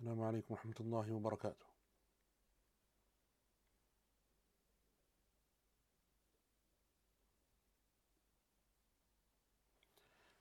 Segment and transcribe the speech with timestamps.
[0.00, 1.66] السلام عليكم ورحمة الله وبركاته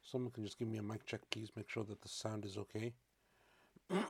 [0.01, 1.51] Someone can just give me a mic check, please.
[1.55, 2.93] Make sure that the sound is okay.
[3.89, 4.03] and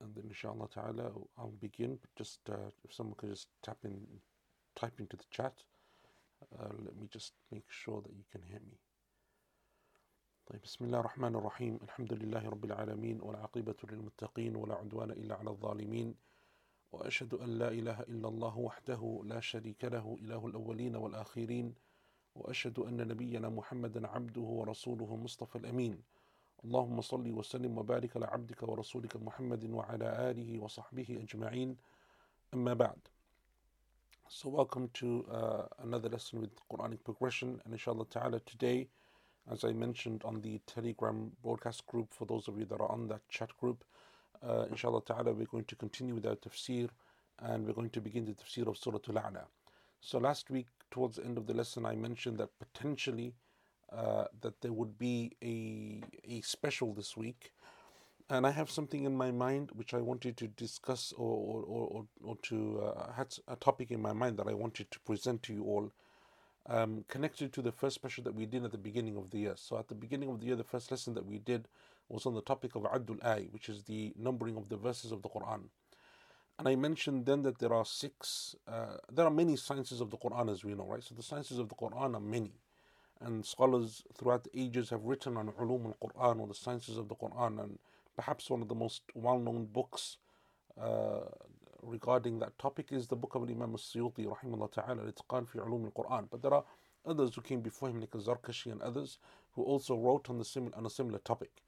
[0.00, 1.98] then, inshallah ta'ala, I'll begin.
[2.00, 4.00] But just uh, if someone could just tap in,
[4.74, 5.62] type into the chat,
[6.58, 8.78] uh, let me just make sure that you can hear me.
[10.47, 11.79] طيب بسم الله الرحمن الرحيم.
[11.83, 16.15] الحمد لله رب العالمين والعاقبة للمتقين ولا عدوان إلا على الظالمين.
[16.91, 21.75] وأشهد أن لا إله إلا الله وحده لا شريك له إله الأولين والآخرين.
[22.35, 26.03] وأشهد أن نبينا محمدا عبده ورسوله مصطفى الأمين.
[26.65, 31.77] اللهم صل وسلم وبارك على عبدك ورسولك محمد وعلى آله وصحبه أجمعين.
[32.53, 32.99] أما بعد
[34.27, 37.61] So welcome to uh, another lesson with Quranic progression.
[37.63, 38.89] And inshallah ta'ala today
[39.51, 43.07] as I mentioned on the Telegram broadcast group, for those of you that are on
[43.09, 43.83] that chat group,
[44.41, 46.89] uh, inshallah ta'ala, we're going to continue with our tafsir
[47.39, 49.43] and we're going to begin the tafsir of Surah Al A'la.
[50.01, 53.33] So last week, towards the end of the lesson, I mentioned that potentially
[53.91, 57.51] uh, that there would be a, a special this week.
[58.29, 62.05] And I have something in my mind which I wanted to discuss or, or, or,
[62.23, 65.53] or to, uh, had a topic in my mind that I wanted to present to
[65.53, 65.91] you all
[66.67, 69.53] um, connected to the first special that we did at the beginning of the year.
[69.55, 71.67] So at the beginning of the year, the first lesson that we did
[72.09, 75.21] was on the topic of Addul Ay, which is the numbering of the verses of
[75.21, 75.63] the Quran.
[76.59, 80.17] And I mentioned then that there are six, uh, there are many sciences of the
[80.17, 81.03] Quran as we know, right?
[81.03, 82.51] So the sciences of the Quran are many.
[83.19, 87.07] And scholars throughout the ages have written on Ulum al Quran or the sciences of
[87.07, 87.61] the Quran.
[87.61, 87.79] And
[88.15, 90.17] perhaps one of the most well known books
[90.79, 91.21] uh,
[91.85, 96.27] regarding that topic is the book of Imam al-Suyuti rahimahullah ta'ala al-Itqan fi ulum al-Quran.
[96.29, 96.63] But there are
[97.05, 99.17] others who came before him like Zarkashi and others
[99.55, 101.61] who also wrote on, the sim- on a similar topic.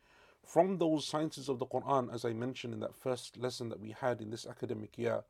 [0.45, 3.91] From those sciences of the Quran as I mentioned in that first lesson that we
[3.91, 5.23] had in this academic year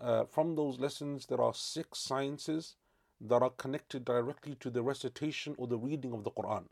[0.00, 2.76] uh, from those lessons there are six sciences
[3.20, 6.64] that are connected directly to the recitation or the reading of the Quran.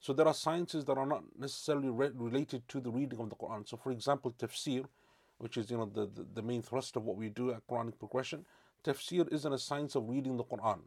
[0.00, 3.36] So there are sciences that are not necessarily re- related to the reading of the
[3.36, 3.68] Quran.
[3.68, 4.86] So for example tafsir
[5.38, 7.98] which is you know the, the, the main thrust of what we do at Quranic
[7.98, 8.44] progression,
[8.84, 10.80] tafsir isn't a science of reading the Quran.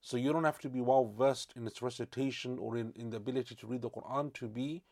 [0.00, 3.18] So you don't have to be well versed in its recitation or in, in the
[3.18, 4.82] ability to read the Quran to be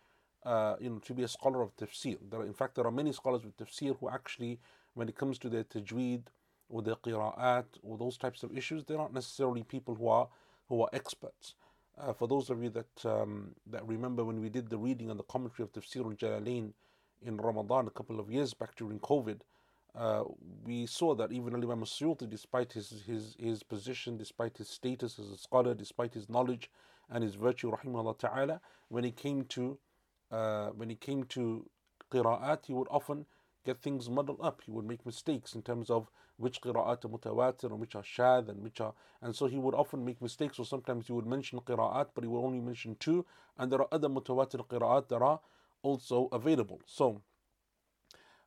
[0.44, 2.18] uh, you know to be a scholar of tafsir.
[2.30, 4.60] There are, in fact there are many scholars with tafsir who actually
[4.94, 6.22] when it comes to their tajweed
[6.68, 10.28] or their qira'at or those types of issues, they're not necessarily people who are
[10.68, 11.54] who are experts.
[11.98, 15.18] Uh, for those of you that um, that remember when we did the reading and
[15.18, 16.72] the commentary of Tafsir al-Jalalain
[17.24, 19.40] in Ramadan a couple of years back during COVID,
[19.94, 20.24] uh,
[20.64, 25.30] we saw that even Imam Suyuti, despite his, his, his position, despite his status as
[25.30, 26.70] a scholar, despite his knowledge
[27.10, 29.78] and his virtue, rahimahullah ta'ala, when he came to
[30.30, 31.68] uh, when he came to
[32.12, 33.26] qira'at, he would often
[33.64, 34.62] get things muddled up.
[34.64, 38.48] He would make mistakes in terms of which qira'at are mutawatir and which are shad
[38.48, 41.60] and which are and so he would often make mistakes or sometimes he would mention
[41.60, 43.26] qira'at but he would only mention two
[43.58, 45.40] and there are other mutawatir qira'at that are
[45.82, 46.80] also available.
[46.86, 47.22] So,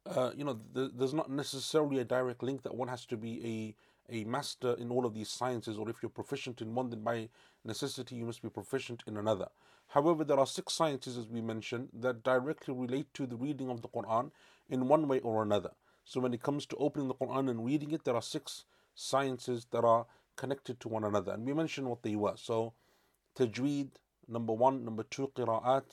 [0.05, 3.75] uh, you know, th- there's not necessarily a direct link that one has to be
[4.09, 7.01] a, a master in all of these sciences, or if you're proficient in one, then
[7.01, 7.29] by
[7.63, 9.47] necessity you must be proficient in another.
[9.87, 13.81] However, there are six sciences, as we mentioned, that directly relate to the reading of
[13.81, 14.31] the Quran
[14.69, 15.71] in one way or another.
[16.05, 18.65] So, when it comes to opening the Quran and reading it, there are six
[18.95, 20.05] sciences that are
[20.35, 22.35] connected to one another, and we mentioned what they were.
[22.35, 22.73] So,
[23.37, 23.91] tajweed,
[24.27, 25.83] number one, number two, qira'at,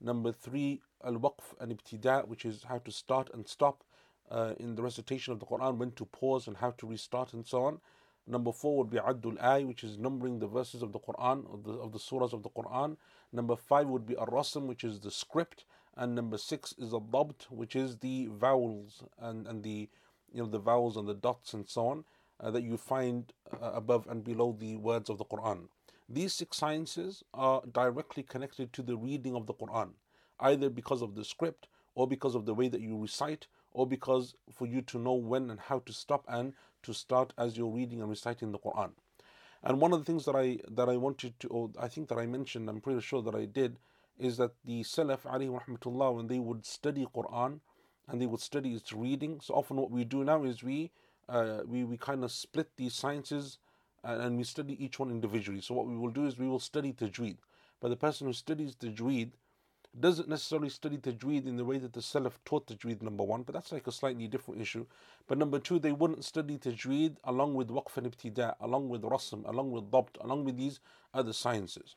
[0.00, 3.84] Number three, al waqf and ibtida, which is how to start and stop
[4.30, 7.46] uh, in the recitation of the Quran, when to pause and how to restart and
[7.46, 7.80] so on.
[8.26, 11.62] Number four would be Addul Ay, which is numbering the verses of the Quran, of
[11.62, 12.96] the, of the surahs of the Quran.
[13.32, 15.64] Number five would be Ar Rasm, which is the script.
[15.96, 19.88] And number six is a Dabt, which is the vowels and, and the
[20.32, 22.04] you know the vowels and the dots and so on
[22.40, 23.32] uh, that you find
[23.62, 25.68] uh, above and below the words of the Quran.
[26.08, 29.90] These six sciences are directly connected to the reading of the Quran,
[30.40, 34.34] either because of the script or because of the way that you recite or because
[34.52, 36.52] for you to know when and how to stop and
[36.82, 38.90] to start as you're reading and reciting the Quran.
[39.62, 42.18] And one of the things that I that I wanted to, or I think that
[42.18, 43.78] I mentioned, I'm pretty sure that I did,
[44.18, 47.60] is that the Salaf alayhi rahmatullah, when they would study Quran
[48.08, 50.92] and they would study its reading, so often what we do now is we
[51.28, 53.58] uh, we, we kind of split these sciences
[54.04, 55.60] and, and we study each one individually.
[55.60, 57.38] So what we will do is we will study tajweed.
[57.80, 59.32] But the person who studies tajweed
[60.00, 63.54] doesn't necessarily study tajweed in the way that the Salaf taught tajweed, number one, but
[63.54, 64.86] that's like a slightly different issue.
[65.26, 69.48] But number two, they wouldn't study tajweed along with waqf and ibtida, along with rasm,
[69.48, 70.80] along with dabt, along with these
[71.14, 71.96] other sciences.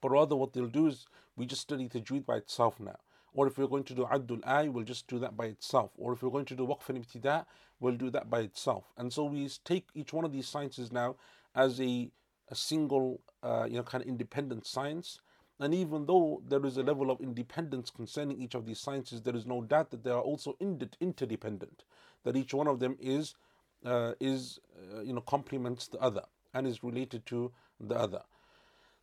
[0.00, 1.06] But rather, what they'll do is
[1.36, 2.98] we just study tajweed by itself now.
[3.34, 5.90] Or if we're going to do Addul Ay, we'll just do that by itself.
[5.96, 7.46] Or if we're going to do Waqf and Ibtida,
[7.80, 8.84] we'll do that by itself.
[8.96, 11.16] And so we take each one of these sciences now
[11.54, 12.10] as a,
[12.50, 15.20] a single, uh, you know, kind of independent science.
[15.62, 19.36] And even though there is a level of independence concerning each of these sciences, there
[19.36, 21.84] is no doubt that they are also interdependent.
[22.24, 23.36] That each one of them is,
[23.84, 24.58] uh, is
[24.92, 28.22] uh, you know, complements the other and is related to the other.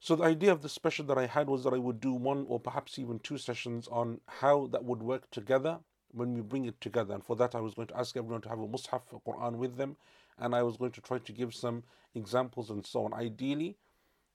[0.01, 2.45] So the idea of the special that I had was that I would do one
[2.49, 5.79] or perhaps even two sessions on how that would work together
[6.11, 7.13] when we bring it together.
[7.13, 9.53] And for that, I was going to ask everyone to have a Mus'haf, a Quran
[9.53, 9.95] with them,
[10.37, 11.83] and I was going to try to give some
[12.15, 13.13] examples and so on.
[13.13, 13.77] Ideally,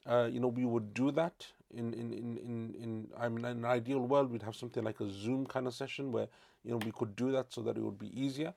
[0.06, 3.58] uh, you know, we would do that in in in in, in I mean, in
[3.58, 6.28] an ideal world, we'd have something like a Zoom kind of session where
[6.64, 8.54] you know we could do that so that it would be easier.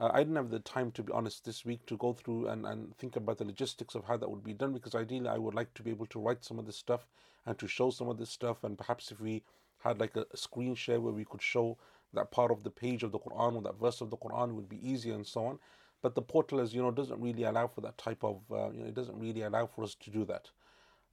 [0.00, 2.64] Uh, I didn't have the time, to be honest, this week to go through and,
[2.64, 5.54] and think about the logistics of how that would be done because ideally I would
[5.54, 7.06] like to be able to write some of this stuff
[7.44, 8.64] and to show some of this stuff.
[8.64, 9.42] And perhaps if we
[9.80, 11.76] had like a, screen share where we could show
[12.14, 14.70] that part of the page of the Quran or that verse of the Quran would
[14.70, 15.58] be easier and so on.
[16.02, 18.80] But the portal, as you know, doesn't really allow for that type of, uh, you
[18.80, 20.48] know, it doesn't really allow for us to do that.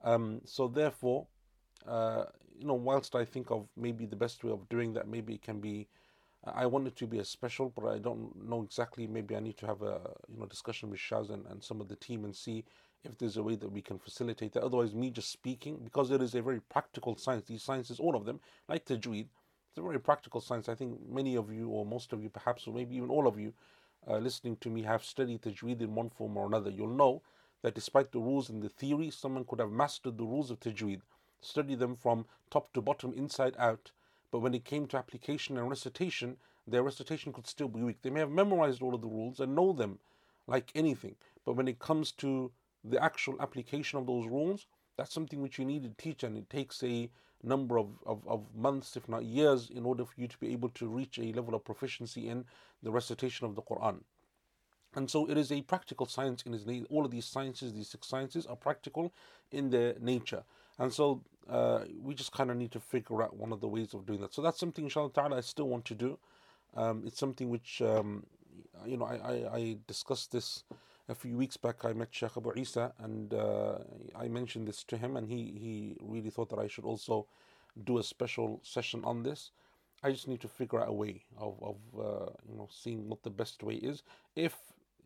[0.04, 1.28] Um, so therefore,
[1.86, 2.26] uh,
[2.58, 5.42] you know, whilst I think of maybe the best way of doing that, maybe it
[5.42, 5.88] can be
[6.54, 9.08] I want it to be a special, but I don't know exactly.
[9.08, 11.88] Maybe I need to have a you know discussion with Shaz and, and some of
[11.88, 12.64] the team and see
[13.04, 14.64] if there's a way that we can facilitate that.
[14.64, 17.46] Otherwise, me just speaking, because it is a very practical science.
[17.46, 18.40] These sciences, all of them,
[18.70, 19.28] like Tajweed,
[19.70, 20.70] it's a very practical science.
[20.70, 23.40] I think many of you, or most of you, perhaps, or maybe even all of
[23.40, 23.54] you,
[24.08, 26.70] uh, listening to me, have studied Tajweed in one form or another.
[26.70, 27.22] You'll know
[27.62, 31.02] that despite the rules and the theory, someone could have mastered the rules of Tajweed,
[31.42, 33.92] study them from top to bottom, inside out
[34.32, 36.38] but when it came to application and recitation,
[36.68, 38.02] their recitation could still be weak.
[38.02, 40.00] They may have memorized all of the rules and know them
[40.48, 42.52] like anything, but when it comes to
[42.84, 44.68] the actual application of those rules,
[44.98, 47.10] that's something which you need to teach, and it takes a
[47.44, 50.70] number of, of, of months, if not years, in order for you to be able
[50.70, 52.46] to reach a level of proficiency in
[52.82, 54.02] the recitation of the Quran.
[54.96, 56.88] And so it is a practical science in its nature.
[56.90, 59.14] All of these sciences, these six sciences, are practical
[59.52, 60.44] in their nature.
[60.80, 63.94] And so uh, we just kind of need to figure out one of the ways
[63.94, 64.34] of doing that.
[64.34, 66.18] So that's something, inshallah ta'ala, I still want to do.
[66.76, 68.26] Um, it's something which, um,
[68.86, 70.64] you know, I, I, I, discussed this
[71.10, 71.86] a few weeks back.
[71.86, 73.78] I met Sheikh Abu Isa and uh,
[74.16, 77.26] I mentioned this to him, and he, he really thought that I should also
[77.86, 79.52] do a special session on this.
[80.04, 83.24] I just need to figure out a way of, of uh, you know, seeing what
[83.24, 84.04] the best way is.
[84.36, 84.56] If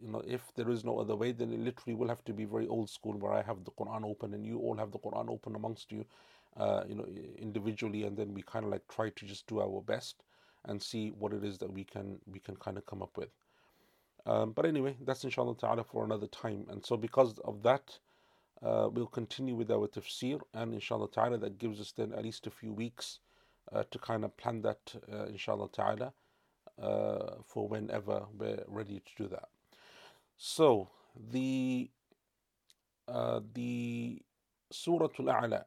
[0.02, 2.46] you know, if there is no other way, then it literally will have to be
[2.46, 5.30] very old school, where I have the Quran open and you all have the Quran
[5.30, 6.06] open amongst you,
[6.58, 7.06] uh, you know,
[7.38, 10.24] individually, and then we kind of like try to just do our best
[10.66, 13.30] and see what it is that we can we can kind of come up with.
[14.26, 16.66] Um, but anyway, that's inshallah ta'ala for another time.
[16.70, 17.98] And so because of that,
[18.62, 22.46] uh, we'll continue with our tafsir, and inshallah ta'ala, that gives us then at least
[22.46, 23.20] a few weeks
[23.74, 26.14] uh, to kind of plan that, uh, inshallah ta'ala,
[26.80, 29.50] uh, for whenever we're ready to do that.
[30.44, 31.92] So the
[33.08, 34.24] uh, the
[34.72, 35.64] Surah Al-A'la,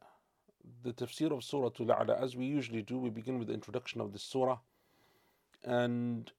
[0.82, 4.12] the tafsir of Surah Al-A'la, as we usually do, we begin with the introduction of
[4.12, 4.59] the surah
[5.62, 6.32] and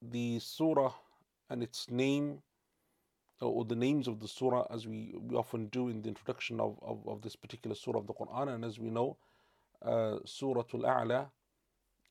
[0.00, 0.94] the surah
[1.50, 2.38] and its name
[3.38, 6.78] or the names of the surah as we, we often do in the introduction of,
[6.80, 8.48] of, of this particular surah of the Quran.
[8.48, 9.18] And as we know
[9.82, 11.26] uh, Surah Al-A'la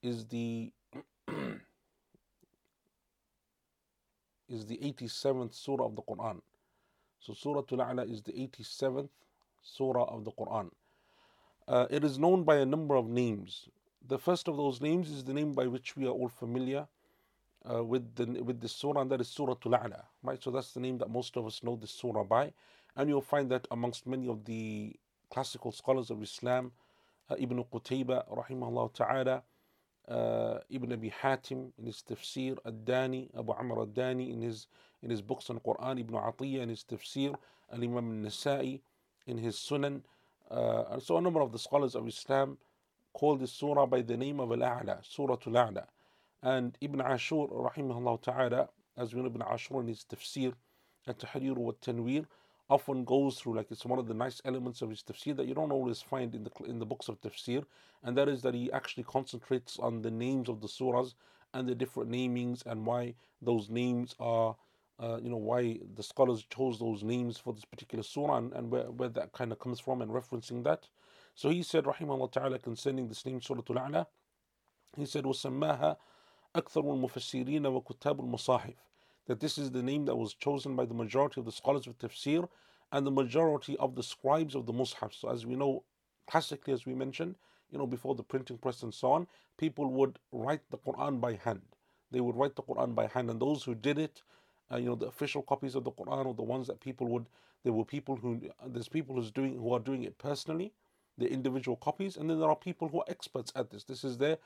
[0.04, 0.72] is the
[4.50, 6.42] is the 87th surah of the Quran.
[7.20, 9.10] So Surah Al-A'la is the 87th
[9.62, 10.70] surah of the Quran.
[11.68, 13.70] Uh, it is known by a number of names.
[14.06, 16.86] The first of those names is the name by which we are all familiar
[17.72, 20.04] uh, with the with the surah, and that is Surah Al-A'la.
[20.22, 22.52] Right, so that's the name that most of us know this surah by,
[22.98, 24.94] and you'll find that amongst many of the
[25.30, 26.74] classical scholars of Islam,
[27.30, 29.44] uh, Ibn Qutayba, rahimahullah ta'ala,
[30.08, 34.68] uh, Ibn Abi Hatim in his tafsir, Ad-Dani, Abu Amr Ad-Dani in his
[35.02, 37.36] in his books on Quran, Ibn Atiyah in his tafsir,
[37.72, 38.80] Al Imam Al-Nasa'i
[39.28, 40.02] in his Sunan,
[40.50, 42.58] uh, so a number of the scholars of Islam
[43.14, 45.86] call this surah by the name of Al-A'la, Surah Al-A'la.
[46.42, 50.54] And Ibn Ashur, rahimahullah ta'ala, as we know Ibn Ashur in his tafsir,
[51.08, 52.26] At-Tahrir wa Tanwir,
[52.71, 55.55] often goes through like it's one of the nice elements of his tafsir that you
[55.55, 57.65] don't always find in the in the books of tafsir
[58.05, 61.15] and that is that he actually concentrates on the names of the surahs
[61.55, 64.55] and the different namings and why those names are
[65.00, 68.71] uh, you know why the scholars chose those names for this particular surah and, and
[68.71, 70.88] where, where that kind of comes from and referencing that
[71.35, 74.07] so he said rahimahullah ta'ala concerning this name surah al-a'la
[74.97, 75.97] he said وسماها
[76.57, 78.75] أكثر المفسرين وكتاب المصاحف
[79.27, 81.98] that this is the name that was chosen by the majority of the scholars of
[81.98, 82.48] tafsir
[82.92, 85.13] and the majority of the scribes of the mushaf.
[85.13, 85.84] So, as we know,
[86.27, 87.36] classically, as we mentioned,
[87.72, 89.27] you know, before the printing press and so on,
[89.58, 91.62] people would write the Quran by hand.
[92.12, 94.22] They would write the Quran by hand, and those who did it,
[94.72, 97.25] uh, you know, the official copies of the Quran or the ones that people would,
[97.63, 100.72] there were people who, there's people who's doing, who are doing it personally,
[101.18, 103.84] the individual copies, and then there are people who are experts at this.
[103.84, 104.38] This is their,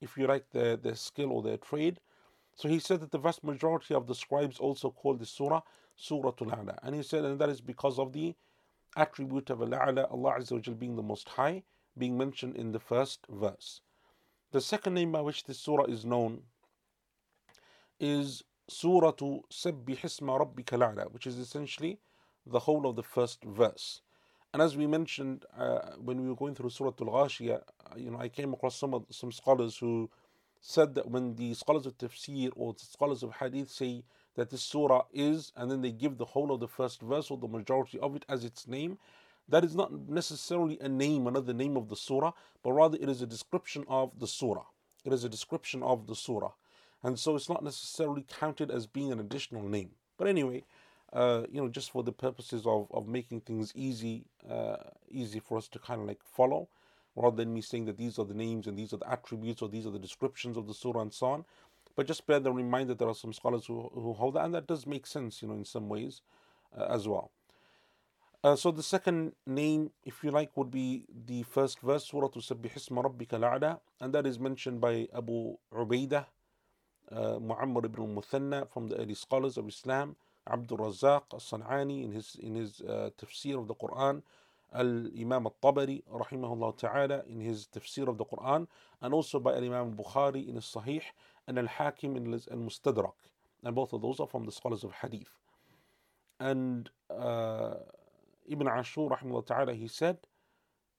[0.00, 2.00] if you like, their, their skill or their trade.
[2.56, 5.60] So he said that the vast majority of the scribes also called the surah
[5.94, 6.76] Surah Al-A'la.
[6.82, 8.34] And he said, and that is because of the
[8.96, 11.62] attribute of Al-A'la, Allah Azza wa Jal being the Most High,
[11.96, 13.80] being mentioned in the first verse.
[14.52, 16.42] The second name by which this surah is known
[17.98, 21.98] is Surah Sabbih Isma Rabbika Al-A'la, which is essentially
[22.46, 24.02] the whole of the first verse.
[24.52, 27.60] And as we mentioned uh, when we were going through Surah Al-Ghashiyah,
[27.96, 30.10] you know, I came across some of, some scholars who
[30.60, 34.62] said that when the scholars of tafsir or the scholars of hadith say that this
[34.62, 37.98] surah is, and then they give the whole of the first verse or the majority
[38.00, 38.98] of it as its name,
[39.48, 42.32] that is not necessarily a name, another name of the surah,
[42.62, 44.64] but rather it is a description of the surah.
[45.04, 46.52] It is a description of the surah.
[47.02, 49.90] And so it's not necessarily counted as being an additional name.
[50.18, 50.64] But anyway,
[51.12, 54.76] uh, you know, just for the purposes of, of making things easy, uh,
[55.08, 56.68] easy for us to kind of like follow,
[57.16, 59.68] rather than me saying that these are the names and these are the attributes or
[59.68, 61.44] these are the descriptions of the surah and so on.
[61.96, 64.54] But just bear the reminder that there are some scholars who, who hold that, and
[64.54, 66.20] that does make sense, you know, in some ways
[66.78, 67.30] uh, as well.
[68.44, 72.74] Uh, so the second name, if you like, would be the first verse, Surah Tusabbih
[72.74, 76.26] Isma Rabbika La'ala, and that is mentioned by Abu Ubaidah,
[77.10, 80.16] uh, Muammar ibn al-Muthanna from the early scholars of Islam,
[80.48, 84.22] Abdul Razak al-San'ani in his, in his uh, tafsir of the Quran,
[84.74, 88.66] Al-Imam al-Tabari rahimahullah ta'ala in his tafsir of the Quran
[89.00, 91.02] and also by Al-Imam al-Bukhari in his Sahih
[91.46, 93.14] and Al-Hakim in his Al-Mustadrak
[93.64, 95.30] and both of those are from the scholars of Hadith.
[96.38, 97.74] And uh,
[98.48, 100.18] Ibn Ashur rahimahullah ta'ala he said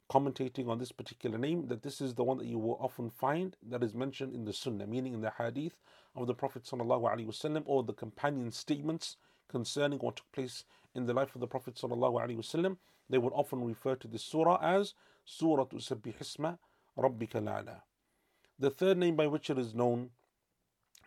[0.09, 3.55] commentating on this particular name that this is the one that you will often find
[3.69, 5.75] that is mentioned in the Sunnah meaning in the Hadith
[6.15, 9.17] of the Prophet sallallahu alaihi wasallam or the companion statements
[9.49, 10.63] concerning what took place
[10.95, 12.77] in the life of the Prophet sallallahu alaihi wasallam
[13.09, 14.93] they would often refer to this surah as
[15.25, 16.57] Surah Sabbih Isma
[16.97, 17.81] Rabbika La'ala.
[18.59, 20.09] The third name by which it is known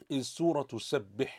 [0.09, 1.31] is Surah Sabbih.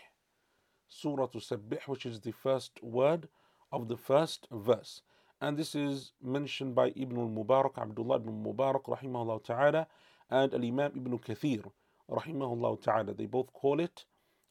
[0.87, 3.29] Surah Sabbih, which is the first word
[3.71, 5.01] of the first verse.
[5.39, 9.87] And this is mentioned by Ibn al-Mubarak, Abdullah ibn Mubarak, rahimahullah ta'ala,
[10.29, 11.63] and Al-Imam Ibn Kathir,
[12.09, 13.13] rahimahullah ta'ala.
[13.13, 14.05] They both call it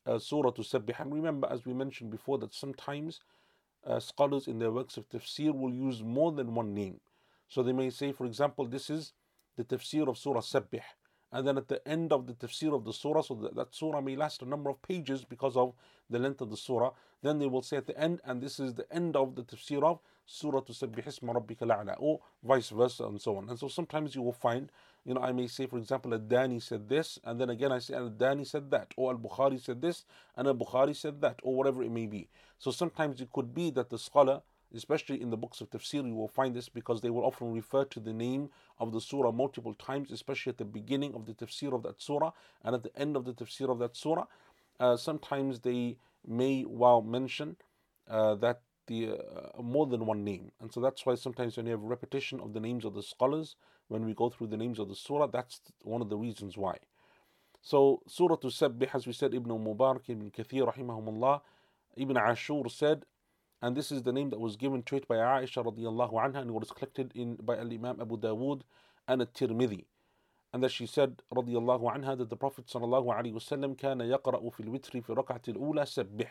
[0.07, 0.99] uh, Surah Sabbih.
[0.99, 3.21] And remember, as we mentioned before, that sometimes
[3.87, 7.01] uh, scholars in their works of tafsir will use more than one name.
[7.49, 9.13] So they may say, for example, this is
[9.57, 10.83] the tafsir of Surah Sabbih.
[11.33, 14.01] And then at the end of the tafsir of the surah, so that, that surah
[14.01, 15.75] may last a number of pages because of
[16.09, 16.91] the length of the surah.
[17.23, 19.83] Then they will say at the end, and this is the end of the tafsir
[19.85, 23.49] of Surah Tusabbih Isma Rabbika or vice versa, and so on.
[23.49, 24.73] And so sometimes you will find
[25.05, 27.95] you know, I may say, for example, Al-Dani said this, and then again I say
[27.95, 30.05] Al-Dani said that, or Al-Bukhari said this,
[30.37, 32.29] and Al-Bukhari said that, or whatever it may be.
[32.59, 34.43] So sometimes it could be that the scholar,
[34.75, 37.85] especially in the books of tafsir, you will find this because they will often refer
[37.87, 41.75] to the name of the surah multiple times, especially at the beginning of the tafsir
[41.75, 44.27] of that surah and at the end of the tafsir of that surah.
[44.79, 47.57] Uh, sometimes they may well mention
[48.09, 51.73] uh, that the uh, more than one name, and so that's why sometimes when you
[51.73, 53.57] have repetition of the names of the scholars,
[53.90, 56.78] when we go through the names of the surah, that's one of the reasons why.
[57.62, 61.42] So, Surah Sabbih, as we said, Ibn Mubarak, Ibn Kathir, rahimahumullah,
[61.98, 63.06] Ibn Ashur said,
[63.62, 66.50] and this is the name that was given to it by Aisha radiallahu anha, and
[66.50, 68.62] it was collected in by Al Imam Abu Dawood
[69.08, 69.86] and At Tirmidhi.
[70.54, 74.60] And that she said radiallahu anha that the Prophet sallallahu alaihi wasallam كان يقرأ في
[74.60, 76.28] الوتر في ركعة الأولى سبح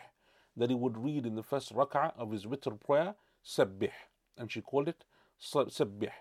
[0.56, 3.90] that he would read in the first rak'ah of his witr prayer سبح
[4.38, 5.04] and she called it
[5.40, 6.12] سبح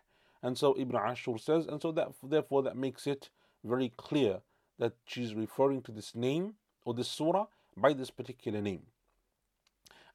[0.42, 3.30] and so Ibn Ashur says, and so that therefore that makes it
[3.64, 4.40] very clear
[4.78, 6.54] that she's referring to this name
[6.84, 8.82] or this surah by this particular name.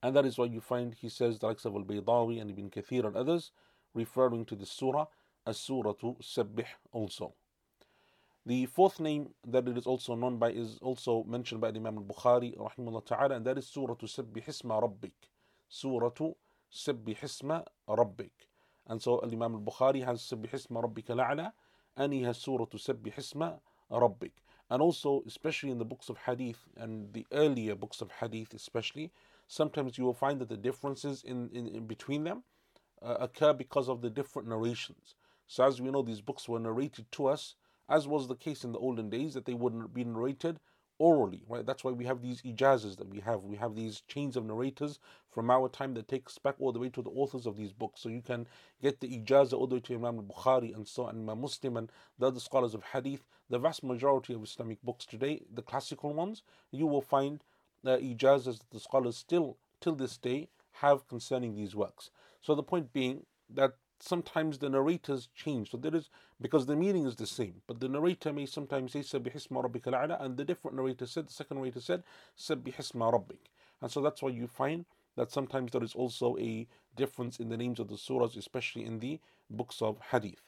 [0.01, 2.69] And that is why you find he says the likes of Al Baydawi and Ibn
[2.69, 3.51] Kathir and others
[3.93, 5.05] referring to this surah
[5.45, 7.33] as Surah to Sabbih also.
[8.45, 12.03] The fourth name that it is also known by is also mentioned by Imam al
[12.03, 15.29] Bukhari rahimahullah ta'ala, and that is Surah to Sabbih Isma Rabbik.
[15.69, 16.35] Surah to
[16.71, 18.31] Sabbih Isma Rabbik.
[18.87, 21.51] And so Imam al-Bukhari has Sabbih Isma Rabbika La'ala
[21.95, 23.59] and he has Surah to Sabbih Isma
[23.91, 24.31] Rabbik.
[24.69, 29.11] And also, especially in the books of Hadith and the earlier books of Hadith especially,
[29.47, 32.43] sometimes you will find that the differences in, in, in between them
[33.01, 35.15] uh, occur because of the different narrations.
[35.47, 37.55] So as we know, these books were narrated to us,
[37.89, 40.59] as was the case in the olden days, that they would be narrated
[40.99, 41.65] orally, right?
[41.65, 43.43] That's why we have these ijazas that we have.
[43.43, 46.89] We have these chains of narrators from our time that takes back all the way
[46.89, 48.01] to the authors of these books.
[48.01, 48.47] So you can
[48.81, 51.91] get the ijazah all the way to Imam al-Bukhari and so on, Imam Muslim and
[52.19, 53.25] the other scholars of hadith.
[53.49, 57.43] The vast majority of Islamic books today, the classical ones, you will find
[57.85, 62.09] uh, ijazas that the scholars still, till this day, have concerning these works.
[62.41, 65.71] So the point being that sometimes the narrators change.
[65.71, 66.09] So there is
[66.41, 70.11] because the meaning is the same, but the narrator may sometimes say Sabbihisma Rabbika al
[70.23, 72.03] and the different narrator said, the second narrator said
[72.37, 73.49] Sabbihisma Rabbik.
[73.81, 74.85] And so that's why you find
[75.15, 78.99] that sometimes there is also a difference in the names of the surahs, especially in
[78.99, 79.19] the
[79.49, 80.41] books of hadith.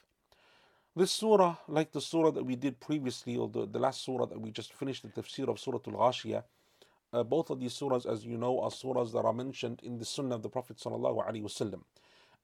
[0.96, 4.40] This surah, like the surah that we did previously, or the, the last surah that
[4.40, 6.42] we just finished, the tafsir of Surah Al Ghashiyah,
[7.12, 10.04] uh, both of these surahs, as you know, are surahs that are mentioned in the
[10.04, 11.82] Sunnah of the Prophet sallallahu alaihi wasallam.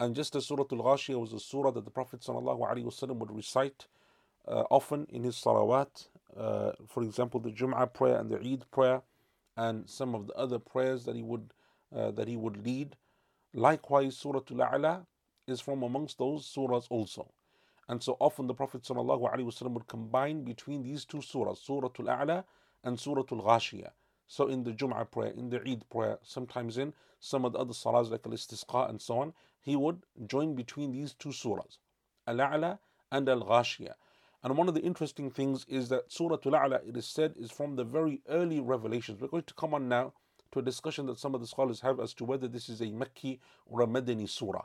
[0.00, 3.86] And just as Surah Al Ghashiyah was a surah that the Prophet ﷺ would recite
[4.48, 9.02] uh, often in his salawat, uh, for example, the Jum'ah prayer and the Eid prayer,
[9.56, 11.52] and some of the other prayers that he would
[11.94, 12.96] uh, that he would lead.
[13.54, 15.06] Likewise, Surah Al A'la
[15.46, 17.30] is from amongst those surahs also.
[17.88, 22.44] And so often the Prophet ﷺ would combine between these two surahs, Surah Al A'la
[22.82, 23.90] and Surah Al Ghashiyah.
[24.26, 27.74] So in the Jum'ah prayer, in the Eid prayer, sometimes in some of the other
[27.74, 31.78] salahs like Al Istisqa and so on, he would join between these two surahs,
[32.26, 32.78] Al-A'la
[33.10, 33.94] and Al-Ghashiyah.
[34.42, 37.76] And one of the interesting things is that Surah Al-A'la, it is said, is from
[37.76, 39.20] the very early revelations.
[39.20, 40.14] We're going to come on now
[40.50, 42.86] to a discussion that some of the scholars have as to whether this is a
[42.86, 44.64] Makki or a Madani surah.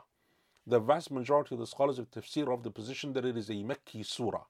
[0.66, 3.54] The vast majority of the scholars of tafsir of the position that it is a
[3.54, 4.42] Makki surah.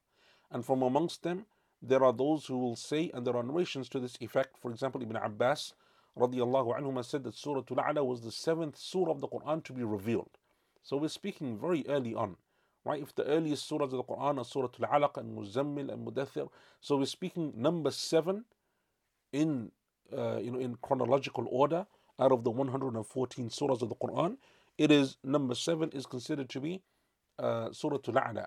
[0.51, 1.45] And from amongst them,
[1.83, 4.57] there are those who will say, and there are narrations to this effect.
[4.61, 5.75] For example, Ibn Abbas
[6.19, 9.85] radiallahu anhuma said that Surah Al-A'la was the seventh surah of the Quran to be
[9.85, 10.31] revealed.
[10.83, 12.37] So we're speaking very early on.
[12.85, 13.03] Right?
[13.03, 16.49] If the earliest surahs of the Quran are Surah Al-Alaq and Muzammil and Mudathir,
[16.81, 18.45] so we're speaking number seven
[19.33, 19.71] in
[20.17, 21.87] uh, you know in chronological order
[22.19, 24.39] out of the 114 surahs of the Quran.
[24.79, 26.81] It is number seven is considered to be
[27.39, 28.47] uh, Surah Al-A'la.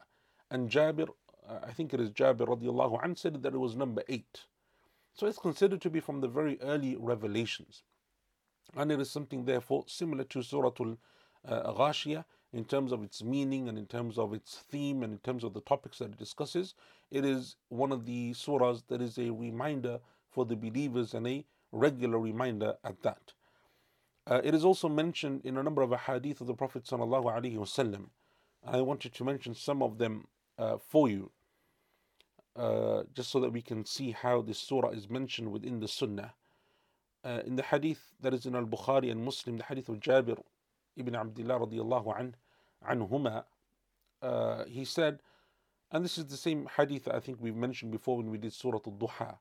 [0.49, 1.09] And Jabir,
[1.47, 4.45] uh, I think it is Jabir radiallahu anh, said that it was number eight.
[5.13, 7.83] So it's considered to be from the very early revelations.
[8.75, 10.97] And it is something, therefore, similar to Surah Al
[11.45, 15.43] Ghashiyah in terms of its meaning and in terms of its theme and in terms
[15.43, 16.75] of the topics that it discusses.
[17.09, 21.45] It is one of the surahs that is a reminder for the believers and a
[21.71, 23.33] regular reminder at that.
[24.27, 28.09] Uh, it is also mentioned in a number of hadith of the Prophet And
[28.63, 31.31] I wanted to mention some of them uh, for you.
[32.53, 36.33] Uh, just so that we can see how this surah is mentioned within the Sunnah.
[37.24, 40.37] Uh, in the hadith that is in Al Bukhari and Muslim, the hadith of Jabir
[40.98, 42.35] ibn Abdullah radiallahu an,
[44.22, 45.22] uh, he said,
[45.92, 48.51] and this is the same hadith that I think we've mentioned before when we did
[48.51, 49.37] Surah Al Duha,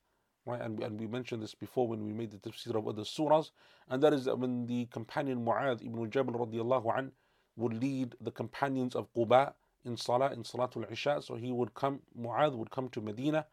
[0.46, 0.60] right?
[0.60, 3.50] And, and we mentioned this before when we made the tafsir of other surahs,
[3.88, 7.12] and that is when the companion Mu'adh ibn Jabal radiallahu an
[7.56, 11.22] would lead the companions of Quba in Salah, in Salatul Isha.
[11.22, 13.46] So he would come, Mu'adh would come to Medina,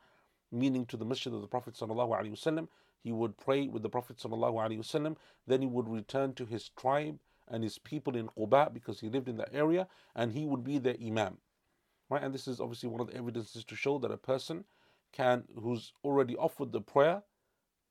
[0.52, 2.68] meaning to the masjid of the Prophet Wasallam.
[3.04, 5.16] He would pray with the Prophet Wasallam.
[5.46, 9.30] Then he would return to his tribe and his people in Quba because he lived
[9.30, 11.38] in that area and he would be their Imam.
[12.10, 12.24] Right?
[12.24, 14.66] And this is obviously one of the evidences to show that a person
[15.14, 17.24] can, who's already offered the prayer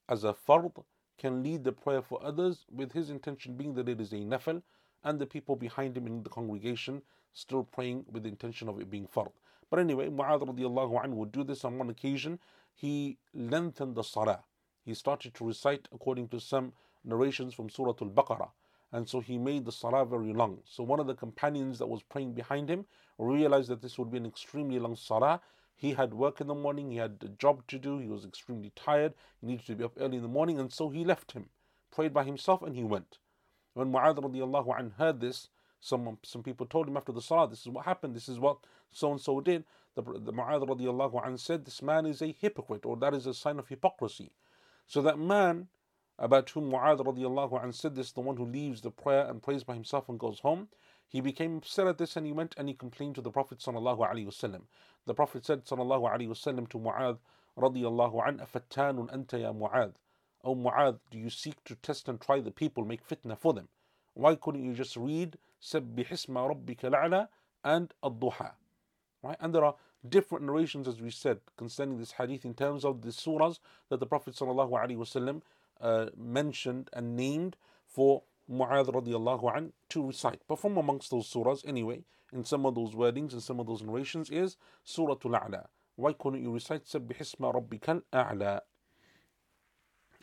[0.08, 0.84] as a fard,
[1.18, 4.62] can lead the prayer for others with his intention being that it is a nafil
[5.02, 7.00] and the people behind him in the congregation
[7.36, 9.30] still praying with the intention of it being fard.
[9.70, 12.38] But anyway, Mu'adh radiallahu anhu would do this on one occasion.
[12.74, 14.44] He lengthened the salah.
[14.84, 16.72] He started to recite according to some
[17.04, 18.50] narrations from Surah Al Baqarah.
[18.90, 20.60] And so he made the salah very long.
[20.64, 22.86] So one of the companions that was praying behind him
[23.18, 25.40] realized that this would be an extremely long salah.
[25.74, 28.72] He had work in the morning, he had a job to do, he was extremely
[28.74, 31.50] tired, he needed to be up early in the morning, and so he left him,
[31.90, 33.18] prayed by himself, and he went.
[33.74, 37.62] When Mu'adh radiallahu anh heard this, some some people told him after the salah, this
[37.62, 38.58] is what happened, this is what
[38.90, 39.64] so and so did.
[39.94, 43.34] The, the Mu'adh radiallahu anh said, This man is a hypocrite, or that is a
[43.34, 44.30] sign of hypocrisy.
[44.86, 45.68] So that man
[46.18, 49.64] about whom Mu'adh radiallahu anh said this, the one who leaves the prayer and prays
[49.64, 50.68] by himself and goes home,
[51.06, 53.98] he became upset at this and he went and he complained to the Prophet sallallahu
[53.98, 54.62] alaihi wasallam.
[55.06, 57.18] The Prophet said sallallahu alaihi wasallam to Mu'adh
[57.58, 59.94] radiallahu anh, Afattanun anta ya Mu'adh.
[60.42, 63.68] O Mu'adh, do you seek to test and try the people, make fitna for them?
[64.14, 67.28] Why couldn't you just read سبح اسم ربك الأعلى
[67.64, 68.52] and الضحى
[69.22, 69.74] right and there are
[70.08, 74.06] different narrations as we said concerning this hadith in terms of the surahs that the
[74.06, 75.42] Prophet sallallahu alaihi wasallam
[75.80, 80.42] uh, mentioned and named for Mu'adh radiallahu an to recite.
[80.46, 83.82] But from amongst those surahs anyway, in some of those wordings and some of those
[83.82, 85.66] narrations is Surah Al-A'la.
[85.96, 88.60] Why couldn't you recite Sabbihisma Rabbikal A'la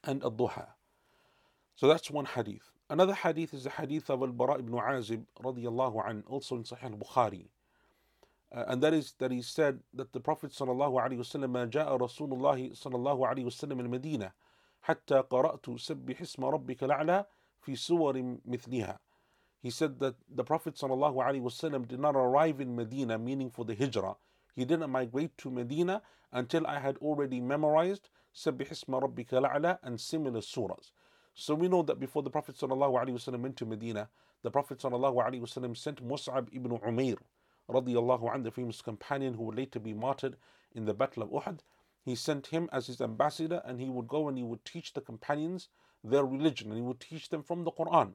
[0.03, 0.67] and Ad-Duha?
[1.75, 2.72] So that's one hadith.
[2.92, 7.46] Another hadith is the hadith of Al-Bara ibn Azib radiallahu an, also in Sahih al-Bukhari.
[8.50, 11.96] Uh, and that is that he said that the Prophet sallallahu alaihi wasallam ما جاء
[11.96, 14.32] رسول الله صلى الله عليه وسلم المدينة
[14.80, 17.26] حتى قرأت سبح اسم ربك الأعلى
[17.61, 18.98] في سور مثلها.
[19.61, 23.66] He said that the Prophet sallallahu alaihi wasallam did not arrive in Medina, meaning for
[23.66, 24.16] the Hijrah.
[24.54, 26.00] He didn't migrate to Medina
[26.32, 30.92] until I had already memorized سبح اسم ربك الأعلى and similar surahs.
[31.35, 34.07] So we know that before the Prophet ﷺ went to Medina,
[34.43, 37.17] the Prophet ﷺ sent Mus'ab ibn Umair,
[37.69, 40.37] radiallahu anhu, the famous companion who would later be martyred
[40.75, 41.59] in the Battle of Uhud.
[42.03, 45.01] He sent him as his ambassador, and he would go and he would teach the
[45.01, 45.69] companions
[46.03, 48.13] their religion, and he would teach them from the Quran.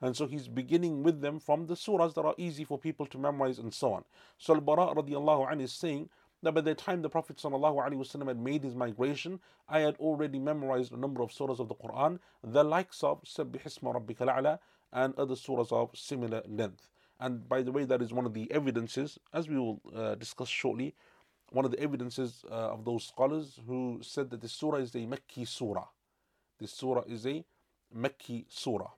[0.00, 3.18] And so he's beginning with them from the surahs that are easy for people to
[3.18, 4.04] memorize and so on.
[4.38, 6.08] So Al-Bara radiallahu anhu is saying
[6.42, 10.92] that by the time the Prophet ﷺ had made his migration, I had already memorized
[10.92, 14.58] a number of surahs of the Quran, the likes of Sabbih Isma Rabbika Ala
[14.92, 16.88] and other surahs of similar length.
[17.18, 20.48] And by the way, that is one of the evidences, as we will uh, discuss
[20.48, 20.94] shortly,
[21.50, 25.00] one of the evidences uh, of those scholars who said that this surah is a
[25.00, 25.86] Mekki surah.
[26.58, 27.44] This surah is a
[27.94, 28.90] Mekki surah.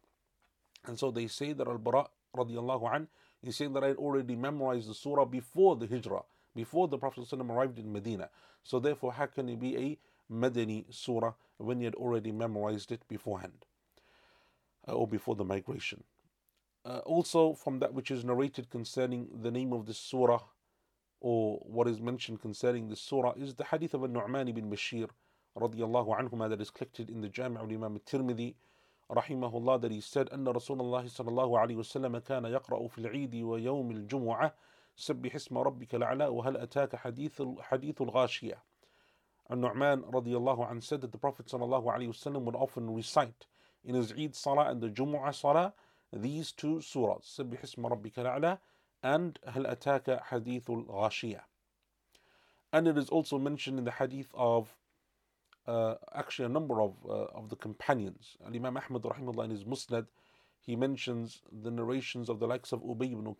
[0.86, 3.08] And so they say that Al-Bara radiallahu an
[3.42, 6.22] is saying that I had already memorized the surah before the hijrah
[6.55, 8.29] before the Prophet ﷺ arrived in Medina.
[8.63, 9.97] So therefore, how can it be a
[10.33, 13.65] Madani surah when he had already memorized it beforehand
[14.87, 16.03] uh, or before the migration?
[16.83, 20.41] Uh, also, from that which is narrated concerning the name of the surah
[21.19, 25.09] or what is mentioned concerning the surah is the hadith of Nu'man ibn Bashir
[25.57, 28.53] radiallahu anhuma that is collected in the Jami' al-Imam al-Tirmidhi
[29.11, 32.97] رحمه الله that he said أن رسول الله صلى الله عليه وسلم كان يقرأ في
[32.99, 34.53] العيد ويوم الجمعة
[34.95, 38.57] سبح اسم ربك الأعلى وهل أتاك حديث حديث الغاشية
[39.49, 43.45] An-Nu'man radiallahu anhu said that the Prophet sallallahu alayhi wasallam would often recite
[43.85, 45.73] in his Eid Salah and the Jumu'ah Salah
[46.11, 48.57] these two surahs, سبح اسم ربك الأعلى
[49.03, 51.41] and هل أتاك حديث الغاشية.
[52.73, 54.75] And it is also mentioned in the hadith of
[55.67, 58.35] uh, actually a number of uh, of the companions.
[58.45, 60.07] Imam Ahmad rahimahullah in his Musnad,
[60.59, 63.33] he mentions the narrations of the likes of Ubay ibn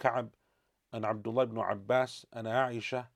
[0.93, 3.07] Ka'ab and Abdullah ibn Abbas and Aisha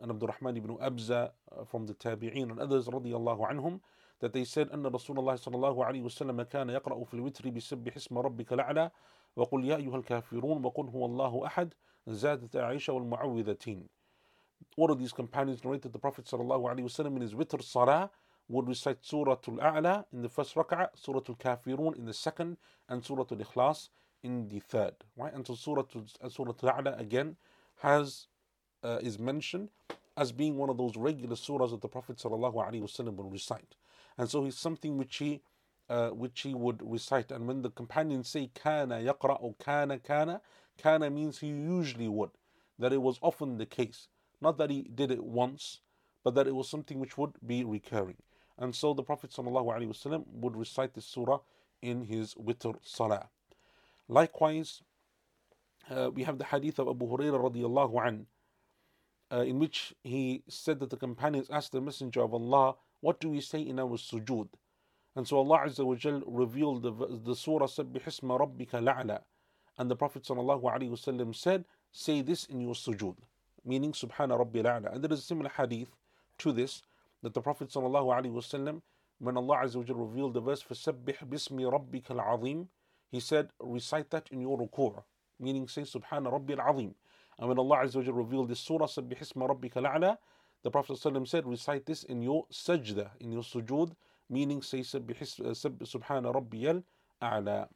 [0.00, 3.80] and Abdurrahman ibn Abza uh, from the Tabi'een and others radiallahu anhum
[4.20, 7.96] that they said أن رسول الله صلى الله عليه وسلم كان يقرأ في الوتر بسبح
[7.96, 8.90] اسم ربك الأعلى
[9.36, 11.74] وقل يا أيها الكافرون وقل هو الله أحد
[12.06, 13.88] زادت عائشة والمعوذتين
[14.76, 18.10] One of these companions narrated the Prophet صلى الله عليه وسلم in his witr salah
[18.48, 22.56] would recite Surah Al-A'la in the first rak'ah, Surah Al-Kafirun in the second,
[22.88, 23.88] and Surah Al-Ikhlas
[24.22, 25.32] in the third, right?
[25.32, 25.84] And so Surah
[26.28, 27.36] Surah Al-A'la again
[27.82, 28.26] has
[28.82, 29.68] uh, is mentioned
[30.16, 33.76] as being one of those regular surahs that the Prophet sallallahu ﷺ would recite,
[34.16, 35.42] and so it's something which he
[35.88, 37.30] uh, which he would recite.
[37.30, 40.40] And when the companions say kana yaqra or kana kana,
[40.78, 42.30] kana means he usually would,
[42.78, 44.08] that it was often the case,
[44.40, 45.80] not that he did it once,
[46.24, 48.16] but that it was something which would be recurring.
[48.58, 51.40] And so the Prophet sallallahu ﷺ would recite this surah
[51.82, 53.28] in his witr salah.
[54.07, 54.81] Likewise,
[55.89, 58.27] uh, we have the hadith of Abu Hurairah radiallahu an,
[59.31, 63.29] uh, in which he said that the companions asked the Messenger of Allah, What do
[63.29, 64.49] we say in our sujood?
[65.15, 66.91] And so Allah Azza wa Jal revealed the,
[67.23, 69.21] the surah Sabbih Isma Rabbika La'la.
[69.77, 73.15] And the Prophet ﷺ said, Say this in your sujood,
[73.65, 74.93] meaning Subhana Rabbi La'la.
[74.93, 75.89] And there is a similar hadith
[76.39, 76.81] to this
[77.23, 78.81] that the Prophet ﷺ,
[79.19, 82.67] when Allah Azza wa Jal revealed the verse, فَسَبِّحْ بِاسْمِ رَبِّكَ الْعَظِيمِ
[83.10, 85.02] he said, recite that in your ruku',
[85.38, 86.94] meaning say Subhana Rabbi al-Azim.
[87.38, 90.18] And when Allah Azza wa revealed this surah, Sabbih Isma Rabbika al
[90.62, 93.92] the Prophet said, recite this in your sajda, in your sujood,
[94.28, 97.68] meaning say Subhana Rabbi al-A'la.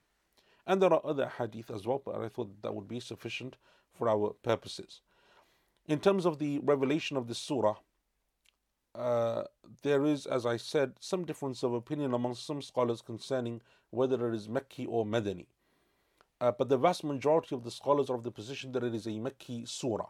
[0.66, 3.56] And there are other hadith as well, but I thought that would be sufficient
[3.92, 5.02] for our purposes.
[5.86, 7.76] In terms of the revelation of this surah,
[8.94, 9.44] uh,
[9.82, 14.34] there is, as I said, some difference of opinion among some scholars concerning whether it
[14.34, 15.46] is Mekki or Madani.
[16.40, 19.06] Uh, but the vast majority of the scholars are of the position that it is
[19.06, 20.08] a Mekki surah,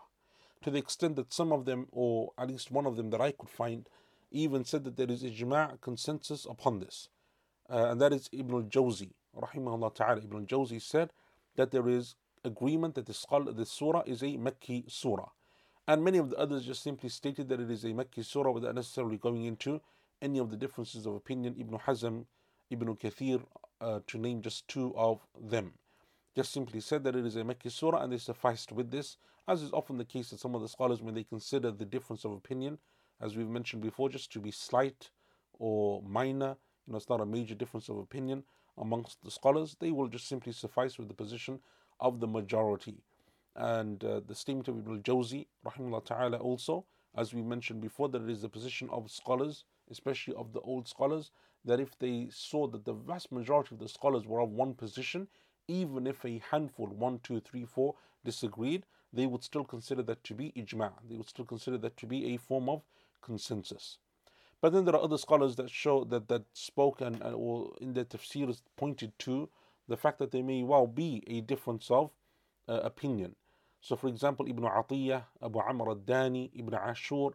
[0.63, 3.33] to the extent that some of them, or at least one of them that I
[3.33, 3.89] could find,
[4.31, 7.09] even said that there is ijma' consensus upon this.
[7.69, 10.19] Uh, and that is Ibn al-Jawzi, rahimahullah ta'ala.
[10.23, 11.13] Ibn al-Jawzi said
[11.57, 12.15] that there is
[12.45, 15.29] agreement that the, the surah is a Mekki surah.
[15.91, 18.77] And many of the others just simply stated that it is a Mekki surah without
[18.77, 19.81] necessarily going into
[20.23, 21.57] any of the differences of opinion.
[21.59, 22.27] Ibn Hazm,
[22.71, 23.43] Ibn Kathir,
[23.81, 25.73] uh, to name just two of them.
[26.37, 29.17] Just simply said that it is a Mekki surah and they sufficed with this,
[29.49, 32.25] as is often the case that some of the scholars, when they consider the difference
[32.25, 32.79] of opinion,
[33.21, 35.11] as we've mentioned before, just to be slight
[35.59, 38.45] or minor You know, it's not a major difference of opinion
[38.79, 39.77] amongst the scholars.
[39.81, 41.59] They will just simply suffice with the position
[41.99, 43.03] of the majority.
[43.57, 46.85] And uh, the statement of Ibn al-Jawzi, rahimahullah ta'ala, also,
[47.17, 50.87] as we mentioned before, that it is the position of scholars, especially of the old
[50.89, 51.31] scholars,
[51.65, 55.29] that if they saw that the vast majority of the scholars were of one position,
[55.69, 60.35] even if a handful, one, two, three, four, disagreed, they would still consider that to
[60.35, 60.93] be ijma'.
[61.09, 62.83] They would still consider that to be a form of
[63.21, 63.99] consensus.
[64.61, 67.95] But then there are other scholars that show that that spoke and, and or in
[67.95, 69.49] their tafsirs pointed to
[69.89, 72.11] the fact that there may well be a difference of
[72.71, 73.35] uh, opinion.
[73.81, 77.31] So, for example, Ibn Atiyah, Abu Amr al-Dani, Ibn Ashur,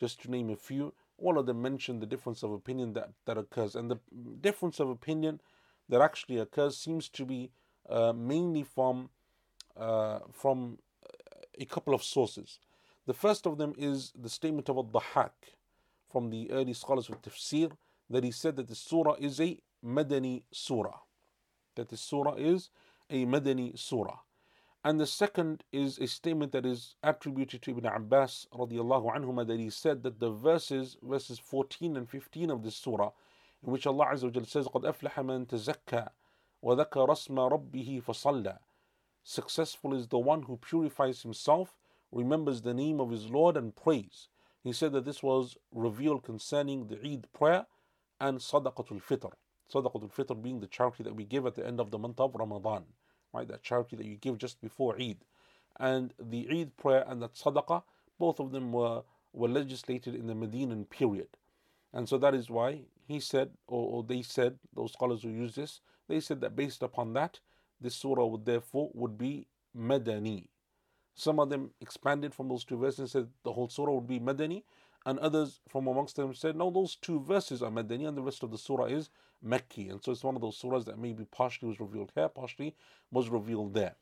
[0.00, 3.36] just to name a few, all of them mention the difference of opinion that, that
[3.36, 3.74] occurs.
[3.74, 3.98] And the
[4.40, 5.40] difference of opinion
[5.88, 7.50] that actually occurs seems to be
[7.88, 9.10] uh, mainly from
[9.76, 10.78] uh, from
[11.58, 12.58] a couple of sources.
[13.06, 15.30] The first of them is the statement of Al-Dhahak
[16.10, 17.72] from the early scholars of tafsir
[18.10, 20.98] that he said that the surah is a Madani surah.
[21.76, 22.70] That the surah is
[23.10, 24.18] a Madani surah.
[24.84, 29.58] And the second is a statement that is attributed to Ibn Abbas radiallahu anhuma that
[29.58, 33.10] he said that the verses, verses 14 and 15 of this surah,
[33.66, 36.08] in which Allah Azza wa says, قَدْ أَفْلَحَ مَنْ تَزَكَّى
[36.62, 38.58] وَذَكَرَ اسْمَ رَبِّهِ فَصَلَّى
[39.24, 41.76] Successful is the one who purifies himself,
[42.12, 44.28] remembers the name of his Lord and prays.
[44.62, 47.66] He said that this was revealed concerning the Eid prayer
[48.20, 49.32] and Sadaqatul Fitr.
[49.74, 52.36] Sadaqatul Fitr being the charity that we give at the end of the month of
[52.36, 52.84] Ramadan
[53.32, 53.48] right?
[53.48, 55.18] That charity that you give just before Eid.
[55.78, 57.82] And the Eid prayer and that Sadaqah,
[58.18, 61.28] both of them were, were legislated in the Medinan period.
[61.92, 65.54] And so that is why he said, or, or they said, those scholars who use
[65.54, 67.40] this, they said that based upon that,
[67.80, 70.48] this surah would therefore would be Madani.
[71.14, 74.20] Some of them expanded from those two verses and said the whole surah would be
[74.20, 74.62] Madani,
[75.06, 78.42] and others from amongst them said no, those two verses are Madani, and the rest
[78.42, 79.10] of the surah is
[79.44, 79.90] Mekki.
[79.90, 82.74] And so it's one of those surahs that maybe partially was revealed here, partially
[83.10, 83.94] was revealed there.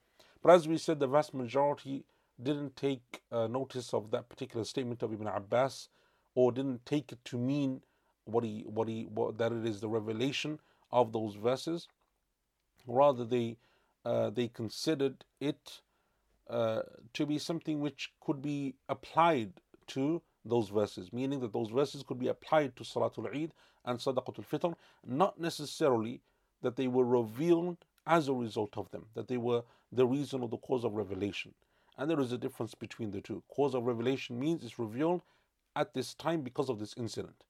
[0.42, 2.04] But as we said, the vast majority
[2.42, 5.88] didn't take uh, notice of that particular statement of Ibn Abbas,
[6.34, 7.82] or didn't take it to mean
[8.24, 10.60] what he what he what, that it is the revelation
[10.92, 11.88] of those verses.
[12.86, 13.56] Rather, they
[14.04, 15.80] uh, they considered it
[16.48, 16.82] uh,
[17.12, 19.52] to be something which could be applied
[19.88, 23.52] to those verses, meaning that those verses could be applied to Salatul Eid
[23.84, 26.20] and Sadaqatul Fitr, not necessarily
[26.62, 30.48] that they were revealed as a result of them, that they were the reason or
[30.48, 31.54] the cause of revelation.
[31.98, 33.42] And there is a difference between the two.
[33.48, 35.22] Cause of revelation means it's revealed
[35.74, 37.44] at this time because of this incident.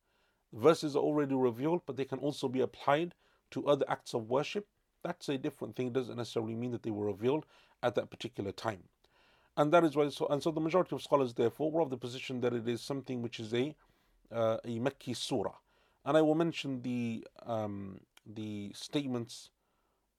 [0.52, 3.14] Verses are already revealed, but they can also be applied
[3.50, 4.66] to other acts of worship
[5.06, 5.88] that's a different thing.
[5.88, 7.46] It doesn't necessarily mean that they were revealed
[7.82, 8.82] at that particular time.
[9.56, 11.96] And that is why, so, and so the majority of scholars, therefore, were of the
[11.96, 13.74] position that it is something which is a
[14.32, 15.54] uh, a Mekki surah.
[16.04, 19.50] And I will mention the um, the statements,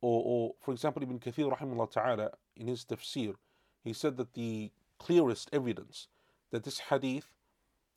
[0.02, 3.36] or, or for example, Ibn Kathir, rahimahullah ta'ala, in his tafsir,
[3.84, 6.08] he said that the clearest evidence
[6.52, 7.28] that this hadith,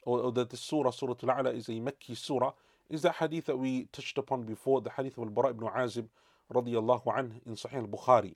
[0.03, 2.53] or, or that this surah, Surah Al-A'la, is a Mekki surah,
[2.89, 6.09] is that hadith that we touched upon before, the hadith of Al-Bara ibn Azib,
[6.53, 8.35] radiallahu anh in Sahih al-Bukhari,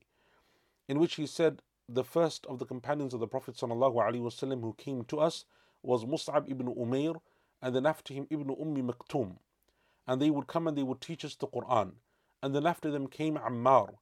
[0.89, 5.05] in which he said, the first of the companions of the Prophet wasallam who came
[5.05, 5.45] to us
[5.83, 7.21] was Mus'ab ibn Umair,
[7.61, 9.37] and then after him Ibn Ummi Maktum.
[10.07, 11.93] And they would come and they would teach us the Quran.
[12.43, 13.95] And then after them came Ammar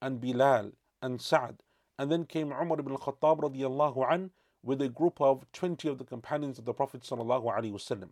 [0.00, 0.72] and Bilal
[1.02, 1.62] and Sa'd.
[1.98, 4.30] And then came Umar ibn radiallahu an
[4.62, 8.08] with a group of 20 of the companions of the Prophet sallallahu.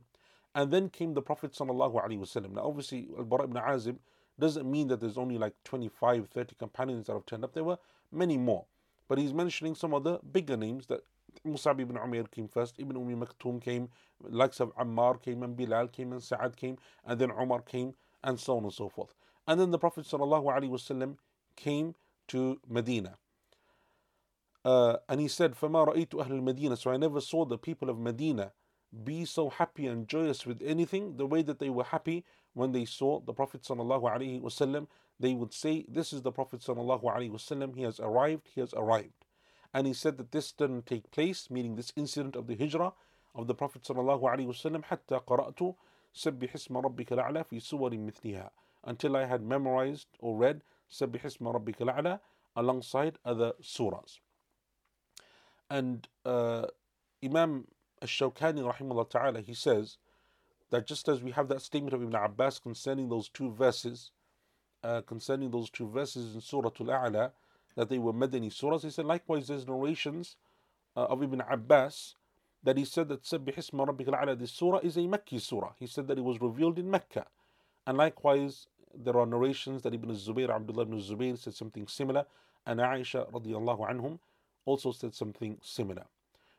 [0.54, 2.54] And then came the Prophet sallallahu.
[2.54, 3.96] Now obviously Al-Bara ibn Azib
[4.38, 7.54] doesn't mean that there's only like 25, 30 companions that have turned up.
[7.54, 7.78] There were
[8.12, 8.66] many more.
[9.07, 11.01] But he's mentioning some of the bigger names that
[11.45, 13.89] Musab ibn Umair came first, Ibn Umi Maktoum came,
[14.21, 18.39] likes of Ammar came, and Bilal came, and Sa'ad came, and then Umar came, and
[18.39, 19.13] so on and so forth.
[19.47, 21.17] And then the Prophet ﷺ
[21.55, 21.95] came
[22.29, 23.17] to Medina.
[24.63, 27.99] Uh, and he said, فَمَا رَأَيْتُ أَهْلَ الْمَدِينَةِ So I never saw the people of
[27.99, 28.53] Medina
[29.03, 32.23] be so happy and joyous with anything the way that they were happy
[32.53, 34.87] when they saw the Prophet wasallam,
[35.19, 37.75] they would say, This is the Prophet wasallam.
[37.75, 39.25] he has arrived, he has arrived.
[39.73, 42.93] And he said that this didn't take place, meaning this incident of the hijrah
[43.33, 45.75] of the Prophet wasallam, حتى قرأت
[46.13, 48.51] سبح اسم ربك الأعلى في سور مثلها
[48.83, 52.19] until I had memorized or read سبح اسم ربك الأعلى
[52.55, 54.19] alongside other surahs.
[55.69, 56.67] And uh,
[57.23, 57.67] Imam
[58.01, 59.97] Al-Shawkani rahimahullah ta'ala, he says
[60.69, 64.11] that just as we have that statement of Ibn Abbas concerning those two verses,
[64.82, 67.32] uh, concerning those two verses in Surah Al-A'la,
[67.76, 70.36] that they were Madani surahs, he said likewise there's narrations
[70.96, 72.16] uh, of Ibn Abbas
[72.64, 75.72] that he said that Sabbih Isma Rabbika Al-A'la, this surah is a Mekki surah.
[75.78, 77.26] He said that it was revealed in Mecca.
[77.86, 82.24] And likewise, there are narrations that Ibn Zubayr, Abdullah ibn Zubayr said something similar,
[82.66, 84.18] and Aisha radiallahu anhum
[84.64, 86.04] also said something similar.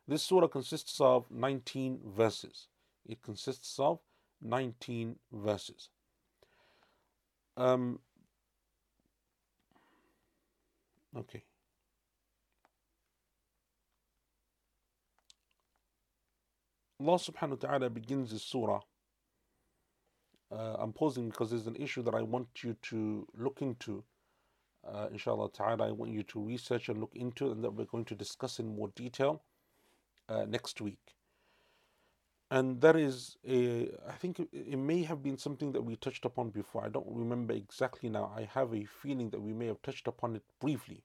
[0.08, 2.68] This surah consists of 19 verses.
[3.06, 4.00] It consists of
[4.42, 5.90] 19 verses.
[7.58, 8.00] Um,
[11.18, 11.44] okay.
[17.02, 18.82] Allah subhanahu wa ta'ala begins this surah.
[20.52, 24.04] Uh, I'm pausing because there's an issue that I want you to look into.
[24.86, 28.06] Uh, inshallah ta'ala, I want you to research and look into, and that we're going
[28.06, 29.44] to discuss in more detail
[30.28, 31.00] uh, next week.
[32.52, 36.50] And that is, a, I think it may have been something that we touched upon
[36.50, 36.84] before.
[36.84, 38.32] I don't remember exactly now.
[38.36, 41.04] I have a feeling that we may have touched upon it briefly.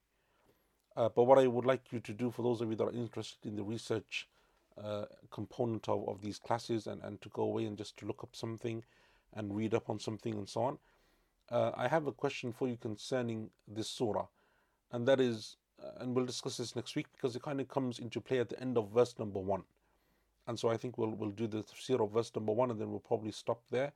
[0.96, 2.92] Uh, but what I would like you to do, for those of you that are
[2.92, 4.26] interested in the research
[4.82, 8.22] uh, component of, of these classes and, and to go away and just to look
[8.22, 8.82] up something
[9.34, 10.78] and read up on something and so on.
[11.50, 14.26] Uh, I have a question for you concerning this surah,
[14.92, 17.98] and that is, uh, and we'll discuss this next week because it kind of comes
[17.98, 19.64] into play at the end of verse number one.
[20.46, 22.90] And so I think we'll we'll do the tafsir of verse number one, and then
[22.90, 23.92] we'll probably stop there,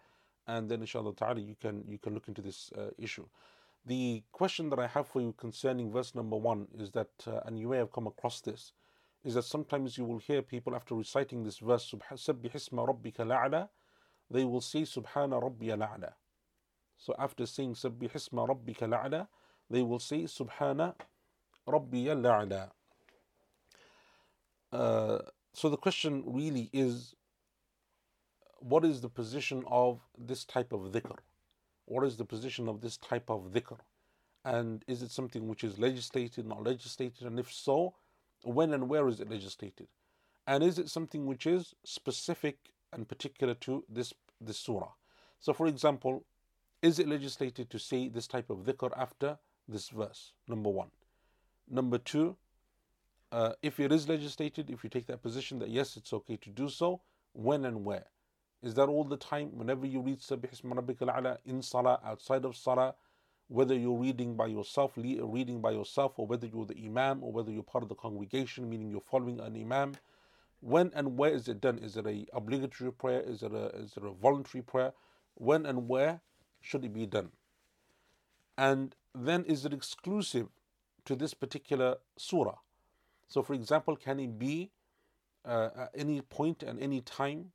[0.47, 3.27] and then inshallah ta'ala you can you can look into this uh, issue.
[3.87, 7.59] The question that I have for you concerning verse number one is that, uh, and
[7.59, 8.73] you may have come across this,
[9.25, 13.69] is that sometimes you will hear people after reciting this verse, Subhisma Rabbika La'la,
[14.31, 16.13] they will say Subhana Rabbiya lā'ala.
[16.99, 19.27] So after saying Subhisma Rabbika La'la,
[19.71, 20.95] they will say Subhana
[21.67, 22.71] Rabbiya La'la.
[24.71, 25.19] Uh,
[25.59, 27.17] so the question really is
[28.61, 31.17] what is the position of this type of dhikr?
[31.87, 33.79] What is the position of this type of dhikr?
[34.45, 37.27] And is it something which is legislated, not legislated?
[37.27, 37.95] And if so,
[38.45, 39.89] when and where is it legislated?
[40.47, 42.59] And is it something which is specific
[42.93, 44.93] and particular to this, this surah?
[45.41, 46.25] So, for example,
[46.83, 50.35] is it legislated to say this type of dhikr after this verse?
[50.47, 50.93] Number one.
[51.69, 52.37] Number two,
[53.31, 56.51] uh, if it is legislated, if you take that position that yes, it's okay to
[56.51, 57.01] do so,
[57.33, 58.07] when and where?
[58.63, 59.51] Is that all the time?
[59.57, 62.95] Whenever you read Sabih Isma in Salah, outside of Salah,
[63.49, 67.51] whether you're reading by yourself, reading by yourself, or whether you're the Imam, or whether
[67.51, 69.95] you're part of the congregation, meaning you're following an Imam.
[70.61, 71.79] When and where is it done?
[71.79, 73.21] Is it a obligatory prayer?
[73.21, 74.93] Is it a is it a voluntary prayer?
[75.35, 76.21] When and where
[76.61, 77.31] should it be done?
[78.57, 80.49] And then is it exclusive
[81.05, 82.57] to this particular surah?
[83.29, 84.71] So, for example, can it be
[85.45, 87.53] uh, at any point and any time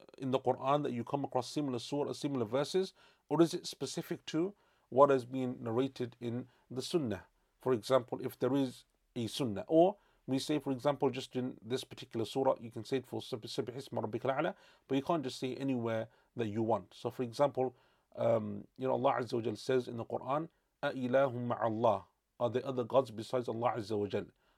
[0.00, 2.92] uh, in the Quran that you come across similar surah, similar verses,
[3.28, 4.54] or is it specific to
[4.90, 7.22] what has been narrated in the Sunnah?
[7.60, 8.84] For example, if there is
[9.14, 12.98] a Sunnah, or we say, for example, just in this particular surah, you can say
[12.98, 14.54] it for Subhisma
[14.88, 16.92] but you can't just say anywhere that you want.
[16.94, 17.74] So, for example,
[18.16, 20.48] um, you know, Allah Azza wa says in the Quran,
[20.82, 24.06] Are there other gods besides Allah Azza wa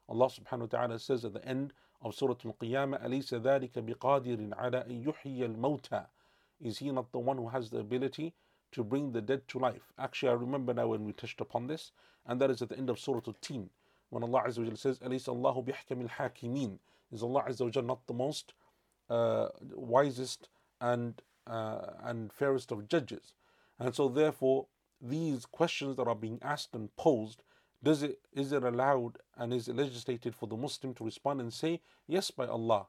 [0.09, 4.87] Allah subhanahu wa ta'ala says at the end of Surah Al-Qiyamah, أَلَيْسَ ذَلِكَ بِقَادِرٍ عَلَىٰ
[4.87, 6.05] أَن يُحْيِيَ الْمَوْتَى
[6.61, 8.33] Is he not the one who has the ability
[8.75, 9.93] to bring the dead to life.
[9.97, 11.93] Actually, I remember now when we touched upon this,
[12.25, 13.69] and that is at the end of Surah Al-Tin,
[14.09, 16.77] when Allah Azza wa says, أَلَيْسَ اللَّهُ بِحْكَمِ الْحَاكِمِينَ
[17.13, 18.53] Is Allah Azza wa not the most
[19.09, 20.49] uh, wisest
[20.81, 23.33] and, uh, and fairest of judges?
[23.79, 24.67] And so therefore,
[25.01, 27.43] these questions that are being asked and posed,
[27.82, 31.52] does it is it allowed and is it legislated for the Muslim to respond and
[31.52, 32.86] say, Yes, by Allah.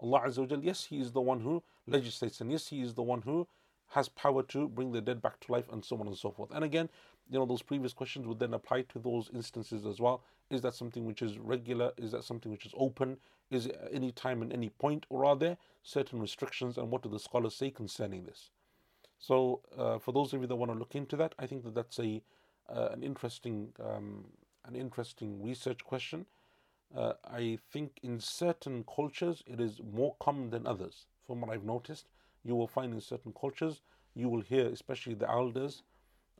[0.00, 3.02] Allah Azza wa yes, He is the one who legislates, and yes, He is the
[3.02, 3.46] one who
[3.88, 6.50] has power to bring the dead back to life and so on and so forth.
[6.54, 6.88] And again,
[7.28, 10.22] you know, those previous questions would then apply to those instances as well.
[10.48, 11.92] Is that something which is regular?
[11.96, 13.18] Is that something which is open?
[13.50, 15.06] Is it any time and any point?
[15.10, 16.78] Or are there certain restrictions?
[16.78, 18.50] And what do the scholars say concerning this?
[19.18, 21.74] So, uh, for those of you that want to look into that, I think that
[21.74, 22.22] that's a
[22.74, 24.24] uh, an interesting um,
[24.64, 26.26] an interesting research question.
[26.94, 31.64] Uh, I think in certain cultures it is more common than others, from what I've
[31.64, 32.06] noticed
[32.44, 33.82] you will find in certain cultures,
[34.14, 35.82] you will hear, especially the elders,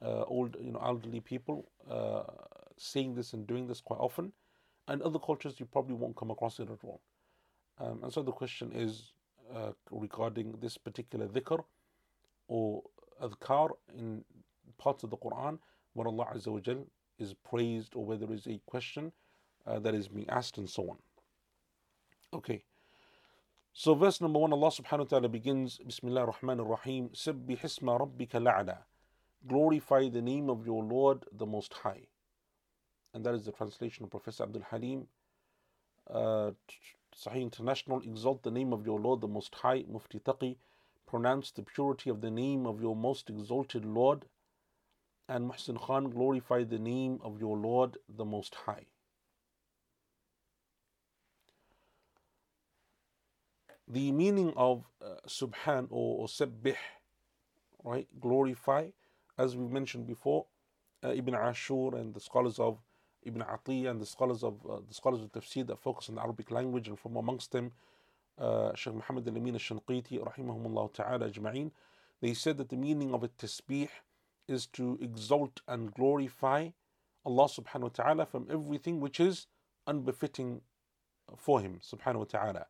[0.03, 2.23] uh, old, you know, elderly people, uh,
[2.77, 4.33] saying this and doing this quite often.
[4.89, 7.01] And other cultures, you probably won't come across it at all.
[7.79, 9.13] Um, and so the question is
[9.55, 11.63] uh, regarding this particular dhikr
[12.49, 12.83] or
[13.23, 14.25] adhkar in
[14.79, 15.59] parts of the Quran
[15.95, 16.87] where Allah Azza
[17.19, 19.13] is praised or where there is a question
[19.67, 20.97] uh, that is being asked and so on.
[22.33, 22.65] Okay.
[23.73, 28.41] So verse number one, Allah subhanahu wa ta'ala begins, Bismillah ar-Rahman ar-Rahim, Sabbih hisma rabbika
[28.41, 28.79] la'ala.
[29.47, 32.07] Glorify the name of your Lord the Most High.
[33.15, 35.07] And that is the translation of Professor Abdul Halim.
[36.09, 36.51] Uh,
[37.17, 40.57] Sahih International, exalt the name of your Lord the Most High, Mufti Taqi,
[41.07, 44.25] pronounce the purity of the name of your most exalted Lord.
[45.31, 48.87] And Muhsin Khan, glorify the name of your Lord the Most High.
[53.87, 56.75] The meaning of uh, Subhan or, or Sabbih,
[57.85, 58.89] right, glorify,
[59.39, 60.47] as we mentioned before,
[61.05, 62.79] uh, Ibn Ashur and the scholars of
[63.23, 66.23] Ibn Atiyah and the scholars of uh, the scholars of tafsir that focus on the
[66.23, 67.71] Arabic language, and from amongst them,
[68.37, 70.19] uh, Shaykh Muhammad al-Amin al-Shanqiti,
[70.93, 71.71] ta'ala ajma'in,
[72.21, 73.89] they said that the meaning of a tasbih
[74.51, 76.71] is to exalt and glorify
[77.25, 79.47] Allah subhanahu wa ta'ala from everything which is
[79.87, 80.63] unbefitting
[81.37, 82.67] for Him subhanahu wa ta'ala.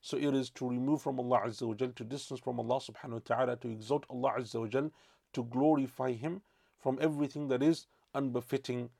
[0.00, 3.12] So it is to remove from Allah Azza wa Jal, to distance from Allah subhanahu
[3.12, 4.90] wa ta'ala, to exalt Allah Azza wa Jal,
[5.32, 6.42] to glorify Him
[6.78, 8.90] from everything that is unbefitting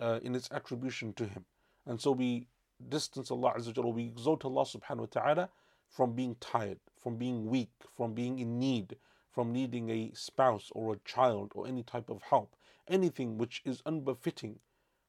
[0.00, 1.44] uh, in its attribution to Him.
[1.86, 2.46] And so we
[2.88, 5.48] distance Allah Azza wa Jal, we exalt Allah subhanahu wa ta'ala
[5.88, 8.96] from being tired, from being weak, from being in need,
[9.34, 12.54] from needing a spouse or a child or any type of help,
[12.88, 14.60] anything which is unbefitting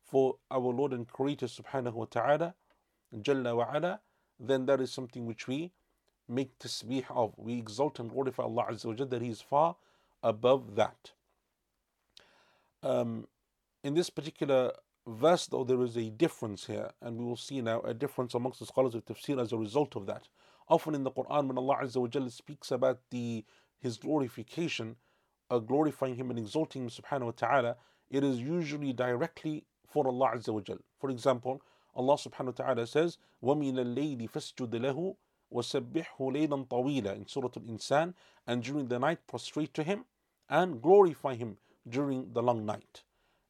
[0.03, 2.55] for our Lord and Creator subhanahu wa ta'ala,
[3.15, 3.99] Jalla wa ala,
[4.39, 5.71] then that is something which we
[6.28, 7.34] make tasbih of.
[7.38, 9.76] We exalt and glorify Allah Azza wa Jalla that He is far
[10.23, 11.11] above that.
[12.82, 13.28] Um,
[13.84, 14.71] in this particular
[15.07, 18.59] verse, though, there is a difference here, and we will see now a difference amongst
[18.59, 20.28] the scholars of tafsir as a result of that.
[20.67, 23.45] Often in the Quran, when Allah Azza wa speaks about the
[23.78, 24.96] His glorification,
[25.51, 27.76] uh, glorifying Him and exalting Him subhanahu wa ta'ala,
[28.11, 30.82] it is usually directly for Allah Azza wa Jalla.
[30.98, 31.62] For example,
[31.94, 35.16] Allah subhanahu wa ta'ala says, وَمِنَ اللَّيْلِ فَاسْجُدْ لَهُ
[35.53, 38.14] وَسَبِّحْهُ لَيْلًا طَوِيلًا in Surah Al-Insan
[38.46, 40.05] and during the night prostrate to Him
[40.48, 43.03] and glorify Him during the long night.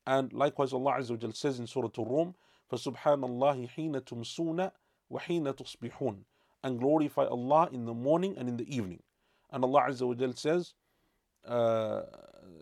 [0.06, 2.34] And likewise Allah Azza wa Jal says in Surah Al-Rum,
[2.72, 4.70] فَسُبْحَانَ اللَّهِ حِينَ تُمْسُونَ
[5.12, 6.24] وَحِينَ تُصْبِحُونَ
[6.62, 9.02] and glorify Allah in the morning and in the evening.
[9.51, 10.73] And Allah Azza wa Jal says,
[11.47, 12.01] uh,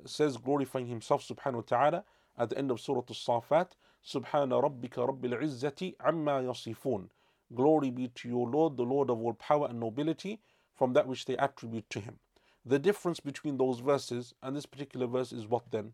[0.05, 2.03] says glorifying Himself subhanahu wa ta'ala
[2.37, 3.71] at the end of Surah Al-Safat,
[4.05, 7.07] Subhana rabbika rabbil izzati amma yasifun.
[7.55, 10.39] Glory be to your Lord, the Lord of all power and nobility,
[10.75, 12.19] from that which they attribute to Him.
[12.65, 15.93] The difference between those verses and this particular verse is what then?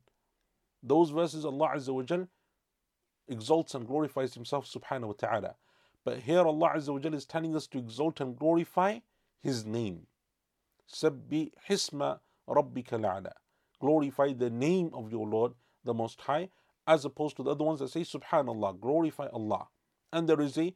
[0.82, 2.28] Those verses Allah Azza wa Jal
[3.28, 5.56] exalts and glorifies Himself subhanahu wa ta'ala.
[6.04, 9.00] But here Allah Azza wa Jal is telling us to exalt and glorify
[9.42, 10.08] His name.
[10.92, 13.32] Sabbi hisma rabbika la'ala.
[13.80, 16.50] Glorify the name of your Lord, the Most High,
[16.88, 19.68] as opposed to the other ones that say Subhanallah, glorify Allah.
[20.12, 20.74] And there is a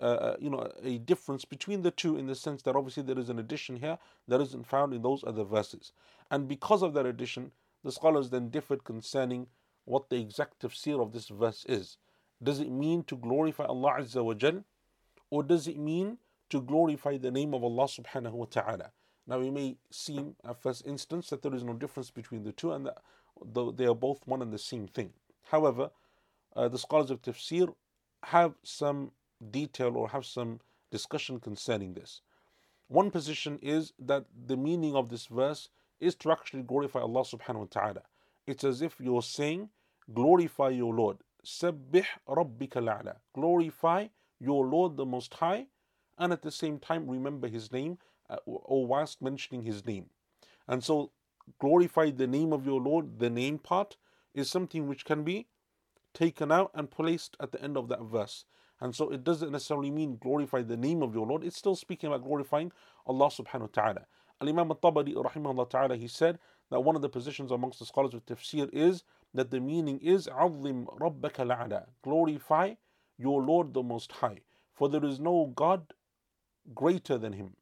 [0.00, 3.18] uh, uh, you know a difference between the two in the sense that obviously there
[3.18, 3.98] is an addition here
[4.28, 5.92] that isn't found in those other verses.
[6.30, 7.52] And because of that addition,
[7.84, 9.48] the scholars then differed concerning
[9.84, 11.98] what the exact tafsir of this verse is.
[12.42, 14.64] Does it mean to glorify Allah Azza wa Jal?
[15.30, 18.92] Or does it mean to glorify the name of Allah subhanahu wa ta'ala?
[19.30, 22.72] Now it may seem at first instance that there is no difference between the two
[22.72, 25.12] and that they are both one and the same thing.
[25.52, 25.90] However,
[26.56, 27.72] uh, the scholars of tafsir
[28.24, 29.12] have some
[29.52, 30.58] detail or have some
[30.90, 32.22] discussion concerning this.
[32.88, 35.68] One position is that the meaning of this verse
[36.00, 38.02] is to actually glorify Allah subhanahu wa ta'ala.
[38.48, 39.68] It's as if you're saying,
[40.12, 41.18] glorify your Lord.
[41.46, 43.18] Sabbih rabbika la'ala.
[43.32, 44.08] Glorify
[44.40, 45.66] your Lord the Most High,
[46.18, 47.98] and at the same time remember His name,
[48.45, 50.07] or whilst mentioning His name.
[50.67, 51.11] And so,
[51.59, 53.97] glorify the name of your Lord, the name part,
[54.33, 55.47] is something which can be
[56.13, 58.45] taken out and placed at the end of that verse.
[58.81, 61.43] And so it doesn't necessarily mean glorify the name of your Lord.
[61.43, 62.71] It's still speaking about glorifying
[63.05, 64.05] Allah subhanahu wa ta'ala.
[64.41, 66.39] Al-Imam al-Tabari rahimahullah ta'ala, he said
[66.71, 69.03] that one of the positions amongst the scholars of tafsir is
[69.33, 71.85] that the meaning is عظم ربك الأعلى.
[72.03, 72.73] Glorify
[73.17, 74.39] your Lord the Most High.
[74.73, 75.93] For there is no God
[76.73, 77.55] greater than him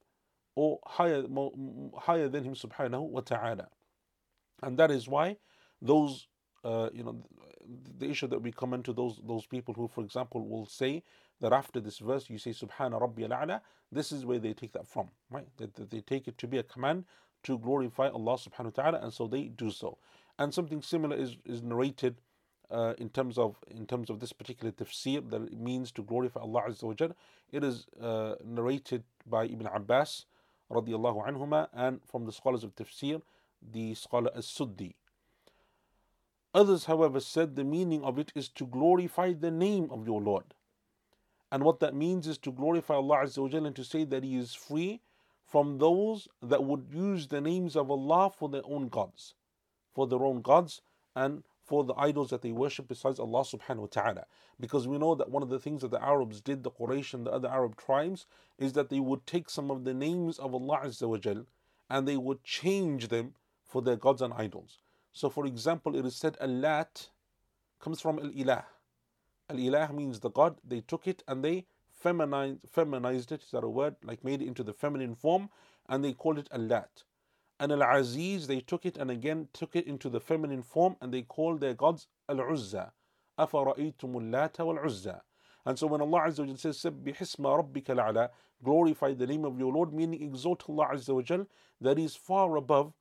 [0.59, 1.23] or higher,
[1.97, 3.69] higher than him subhanahu wa ta'ala.
[4.61, 5.37] And that is why
[5.81, 6.27] those
[6.65, 7.23] uh, you know,
[7.99, 11.05] the issue that we come into those those people who, for example, will say
[11.41, 13.61] that after this verse you say Subhana Rabbi al
[13.93, 15.47] This is where they take that from, right?
[15.59, 17.05] That, that they take it to be a command
[17.45, 19.99] to glorify Allah Subhanahu wa Taala, and so they do so.
[20.41, 22.17] And something similar is is narrated
[22.71, 26.41] uh, in terms of in terms of this particular tafsir that it means to glorify
[26.41, 27.09] Allah Azza wa.
[27.53, 30.27] It is uh, narrated by Ibn Abbas
[30.71, 33.23] radiallahu anhuma and from the scholars of tafsir,
[33.63, 34.95] the scholar As-Suddi
[36.55, 40.55] Others, however, said the meaning of it is to glorify the name of your Lord.
[41.53, 44.37] And what that means is to glorify Allah Azza wa and to say that He
[44.37, 45.01] is free
[45.45, 49.35] from those that would use the names of Allah for their own gods,
[49.95, 50.83] for their own gods,
[51.15, 54.25] and for the idols that they worship besides Allah subhanahu wa ta'ala.
[54.59, 57.27] Because we know that one of the things that the Arabs did, the Quraysh and
[57.27, 58.25] the other Arab tribes,
[58.59, 61.45] is that they would take some of the names of Allah Azza wa Jal
[61.91, 63.35] and they would change them
[63.67, 64.79] for their gods and idols.
[65.13, 67.09] So, for example, it is said Allat
[67.81, 68.65] comes from Al Ilah.
[69.51, 70.57] Al Ilah means the God.
[70.67, 73.43] They took it and they feminized, feminized it.
[73.43, 73.97] Is that a word?
[74.03, 75.51] Like made it into the feminine form
[75.87, 77.05] and they called it Allat
[77.60, 81.14] And Al Aziz, they took it and again took it into the feminine form and
[81.14, 82.92] they called their gods Al Uzza.
[83.40, 85.20] أفرأيتم اللات والعزى
[85.66, 88.30] and so when Allah Azza wa says, سَبِّحِ اسْمَ رَبِّكَ الْأَعْلَى
[88.64, 91.48] Glorify the name of your Lord, meaning exalt Allah Azza wa Jal,
[91.80, 92.94] that is far above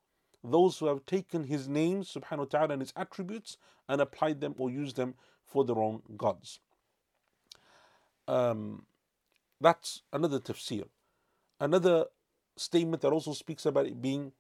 [0.45, 3.57] those who have taken His name, subhanahu wa ta'ala, and His attributes
[3.89, 5.15] and applied them or used them
[5.45, 6.61] for their own gods.
[8.29, 8.87] Um,
[9.61, 10.85] that's another tafsir.
[11.61, 12.07] Another
[12.57, 14.33] statement that also speaks about it being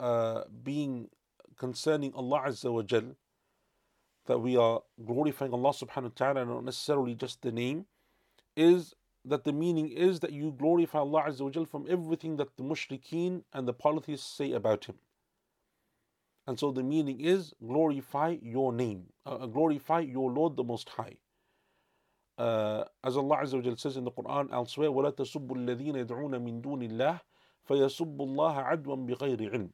[0.00, 1.08] uh, being
[1.56, 3.14] concerning Allah Azza wa Jal
[4.26, 7.86] that we are glorifying Allah subhanahu wa ta'ala, not necessarily just the name,
[8.56, 12.56] is that the meaning is that you glorify Allah Azza wa Jal from everything that
[12.56, 14.96] the mushrikeen and the polytheists say about Him.
[16.46, 20.90] And so the meaning is glorify your name, uh, uh glorify your Lord the Most
[20.90, 21.16] High.
[22.36, 26.42] Uh, as Allah Azza wa Jal says in the Quran elsewhere, وَلَا تَسُبُّوا الَّذِينَ يَدْعُونَ
[26.42, 27.20] مِن دُونِ اللَّهِ
[27.68, 29.70] فَيَسُبُّوا اللَّهَ عَدْوًا بِغَيْرِ عِلْمٍ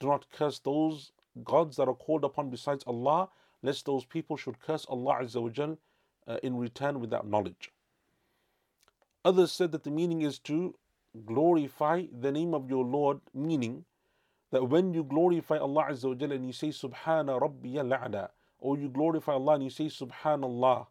[0.00, 1.12] do not curse those
[1.44, 3.28] gods that are called upon besides Allah
[3.62, 5.78] lest those people should curse Allah Azza wa Jal,
[6.26, 7.72] uh, in return without knowledge.
[9.24, 10.74] Others said that the meaning is to
[11.26, 13.84] glorify the name of your Lord, meaning
[14.50, 18.28] that when you glorify Allah Azza wa Jal and you say Subhana Rabbiya La'la,
[18.60, 20.86] or you glorify Allah and you say Subhanallah,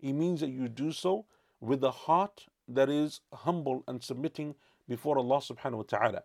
[0.00, 1.24] it means that you do so
[1.60, 4.54] with a heart that is humble and submitting
[4.88, 6.22] before Allah subhanahu wa ta'ala.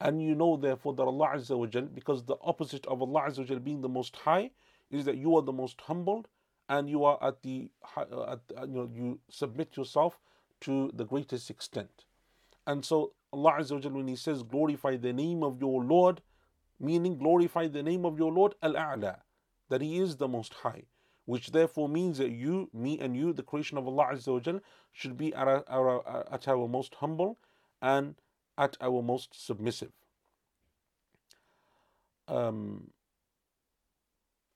[0.00, 3.38] And you know therefore that Allah Azza wa Jal, because the opposite of Allah Azza
[3.38, 4.50] wa Jal being the most high,
[4.90, 6.28] is that you are the most humbled
[6.68, 10.18] and you are at the uh, at, uh, you know you submit yourself
[10.60, 12.04] to the greatest extent.
[12.66, 16.20] And so allah Azza wa when he says glorify the name of your lord
[16.78, 19.16] meaning glorify the name of your lord al-a'la
[19.68, 20.82] that he is the most high
[21.24, 24.60] which therefore means that you me and you the creation of allah Azza wa
[24.92, 27.38] should be at our, at our most humble
[27.82, 28.14] and
[28.58, 29.92] at our most submissive
[32.28, 32.90] um,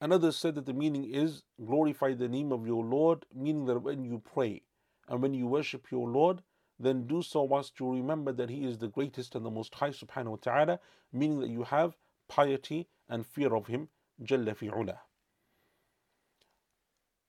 [0.01, 4.03] Another said that the meaning is glorify the name of your Lord, meaning that when
[4.03, 4.63] you pray
[5.09, 6.43] and when you worship your Lord,
[6.79, 9.91] then do so whilst you remember that He is the greatest and the most high
[9.91, 10.81] subhanahu wa ta'ala,
[11.13, 11.97] meaning that you have
[12.29, 13.91] piety and fear of Him,
[14.23, 14.99] Jalla fi'ula.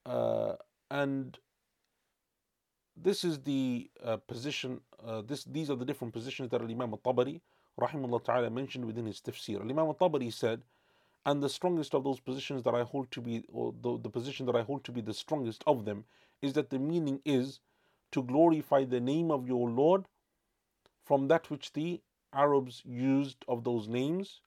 [0.05, 0.55] Uh,
[0.89, 1.37] and
[2.95, 7.41] this is the uh, position, uh, this, these are the different positions that Imam al-Tabari,
[7.79, 9.61] rahimahullah ta'ala, mentioned within his tafsir.
[9.61, 10.61] Imam al-Tabari said,
[11.25, 14.45] and the strongest of those positions that I hold to be, or the, the position
[14.47, 16.05] that I hold to be the strongest of them,
[16.41, 17.59] is that the meaning is
[18.11, 20.05] to glorify the name of your Lord
[21.05, 22.01] from that which the
[22.33, 24.41] Arabs used of those names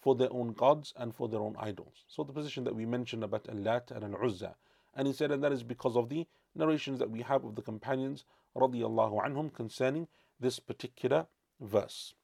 [0.00, 2.04] for their own gods and for their own idols.
[2.06, 4.54] So the position that we mentioned about Al-Lat and Al-Uzza.
[4.94, 7.62] And he said, and that is because of the narrations that we have of the
[7.62, 8.24] companions
[8.56, 10.08] radiallahu concerning
[10.40, 11.26] this particular
[11.60, 12.14] verse.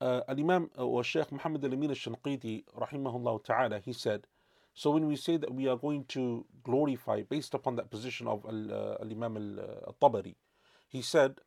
[0.00, 4.26] Uh, Al-Imam uh, or Sheikh Muhammad al-Amin al-Shanqiti rahimahullah ta'ala, he said,
[4.72, 8.46] so when we say that we are going to glorify based upon that position of
[8.46, 10.36] uh, Al-Imam al-Tabari,
[10.88, 11.40] he said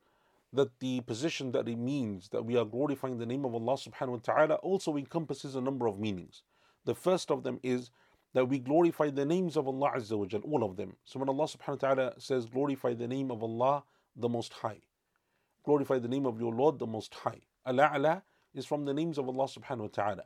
[0.52, 4.10] that the position that it means that we are glorifying the name of Allah subhanahu
[4.10, 6.44] wa ta'ala also encompasses a number of meanings.
[6.86, 7.90] The first of them is
[8.34, 10.96] that we glorify the names of Allah Azza wa Jal, all of them.
[11.04, 13.84] So when Allah subhanahu wa ta'ala says glorify the name of Allah
[14.16, 14.82] the Most High,
[15.64, 17.42] glorify the name of your Lord the Most High.
[17.66, 18.24] Al-A'la
[18.54, 20.24] is from the names of Allah subhanahu wa ta'ala.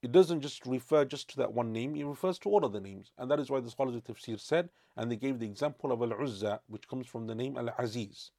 [0.00, 2.80] It doesn't just refer just to that one name, it refers to all of the
[2.80, 3.10] names.
[3.18, 6.00] And that is why the scholars of tafsir said, and they gave the example of
[6.00, 8.30] Al-Uzza, which comes from the name Al-Aziz.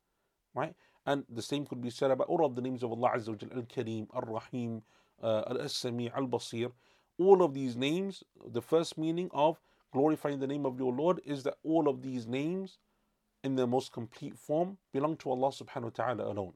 [0.56, 0.74] Right?
[1.06, 3.58] And the same could be said about all of the names of Allah Azza wa
[3.58, 4.82] Al-Kareem, Al-Rahim,
[5.22, 6.72] uh, Al-Sami, Al-Basir.
[7.20, 9.60] All of these names, the first meaning of
[9.94, 12.80] glorifying the name of your Lord is that all of these names
[13.44, 16.54] in their most complete form belong to Allah subhanahu wa ta'ala alone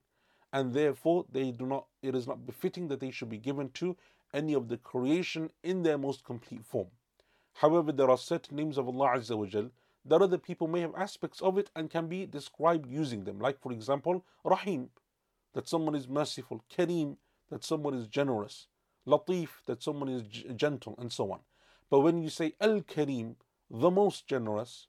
[0.53, 3.97] and therefore they do not it is not befitting that they should be given to
[4.33, 6.87] any of the creation in their most complete form.
[7.55, 9.69] However, there are certain names of Allah Azza wa Jal
[10.05, 13.39] that other people may have aspects of it and can be described using them.
[13.39, 14.89] Like, for example, Rahim,
[15.53, 17.17] that someone is merciful, Kareem,
[17.49, 18.67] that someone is generous,
[19.07, 21.39] Latif, that someone is g- gentle, and so on.
[21.89, 23.35] But when you say Al Kareem,
[23.69, 24.87] the most generous,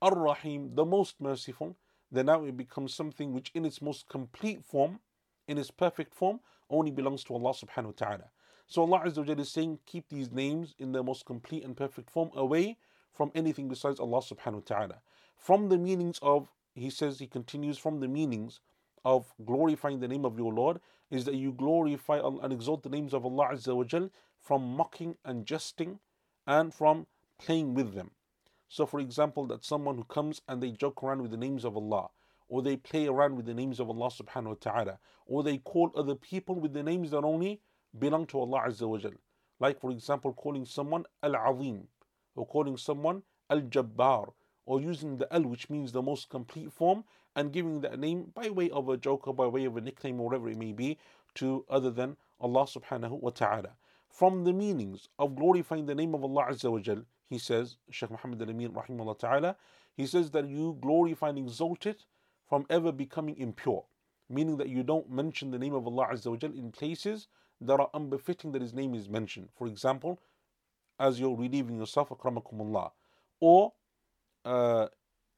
[0.00, 1.76] Ar Rahim, the most merciful,
[2.10, 5.00] then now it becomes something which in its most complete form,
[5.46, 6.40] in its perfect form,
[6.70, 8.24] only belongs to Allah subhanahu wa ta'ala.
[8.66, 12.10] So Allah Azza wa is saying, keep these names in their most complete and perfect
[12.10, 12.76] form away
[13.12, 14.94] from anything besides Allah subhanahu wa ta'ala.
[15.36, 18.60] From the meanings of, he says, he continues, from the meanings
[19.04, 20.80] of glorifying the name of your Lord
[21.10, 25.16] is that you glorify and exalt the names of Allah Azza wa Jal from mocking
[25.24, 26.00] and jesting
[26.46, 27.06] and from
[27.38, 28.10] playing with them.
[28.68, 31.76] So, for example, that someone who comes and they joke around with the names of
[31.76, 32.08] Allah,
[32.48, 35.90] or they play around with the names of Allah subhanahu wa ta'ala, or they call
[35.96, 37.60] other people with the names that only
[37.98, 39.12] belong to Allah Azza wa Jal.
[39.60, 41.88] Like, for example, calling someone Al Azim,
[42.34, 44.32] or calling someone Al Jabbar,
[44.66, 47.04] or using the Al, which means the most complete form,
[47.38, 50.20] and giving that name by way of a joke or by way of a nickname,
[50.20, 50.98] or whatever it may be,
[51.34, 53.76] to other than Allah subhanahu wa ta'ala.
[54.08, 58.10] From the meanings of glorifying the name of Allah Azza wa Jal, he says, Shaykh
[58.10, 59.54] Muhammad al Amin rahimahullah ta'ala,
[59.96, 62.04] he says that you glorify and exalt it
[62.48, 63.84] from ever becoming impure,
[64.28, 67.28] meaning that you don't mention the name of Allah Azza wa Jal in places
[67.60, 69.50] that are unbefitting that His name is mentioned.
[69.56, 70.18] For example,
[70.98, 72.90] as you're relieving yourself, akramakumullah,
[73.38, 73.74] or
[74.44, 74.88] uh,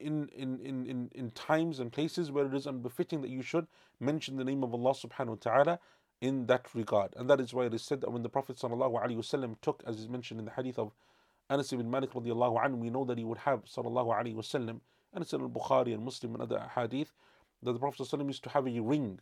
[0.01, 3.67] in, in, in, in, in times and places where it is unbefitting that you should
[3.99, 5.79] mention the name of Allah subhanahu wa ta'ala
[6.21, 7.13] in that regard.
[7.17, 10.07] And that is why it is said that when the Prophet ﷺ took, as is
[10.07, 10.93] mentioned in the hadith of
[11.49, 14.79] Anas ibn Malik radiallahu anhu, we know that he would have sallallahu alayhi wasallam,
[15.13, 17.11] and it's in al-Bukhari and Muslim and other hadith,
[17.63, 19.19] that the Prophet ﷺ used to have a ring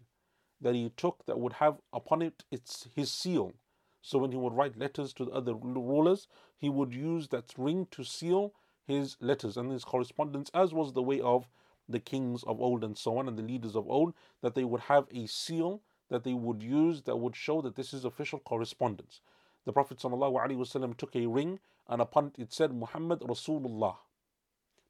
[0.62, 3.54] that he took that would have upon it its his seal.
[4.02, 6.28] So when he would write letters to the other rulers,
[6.58, 8.54] he would use that ring to seal
[8.89, 11.49] his letters and his correspondence, as was the way of
[11.89, 14.83] the kings of old and so on, and the leaders of old, that they would
[14.83, 15.81] have a seal
[16.11, 19.21] that they would use that would show that this is official correspondence.
[19.65, 23.97] The Prophet ﷺ took a ring and upon it it said Muhammad Rasulullah.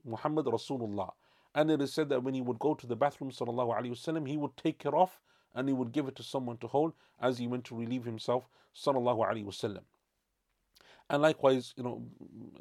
[0.04, 1.12] Muhammad Rasulullah.
[1.54, 4.56] And it is said that when he would go to the bathroom, وسلم, he would
[4.56, 5.20] take it off
[5.54, 8.48] and he would give it to someone to hold as he went to relieve himself.
[8.76, 9.82] وسلم.
[11.09, 12.03] And likewise, you know,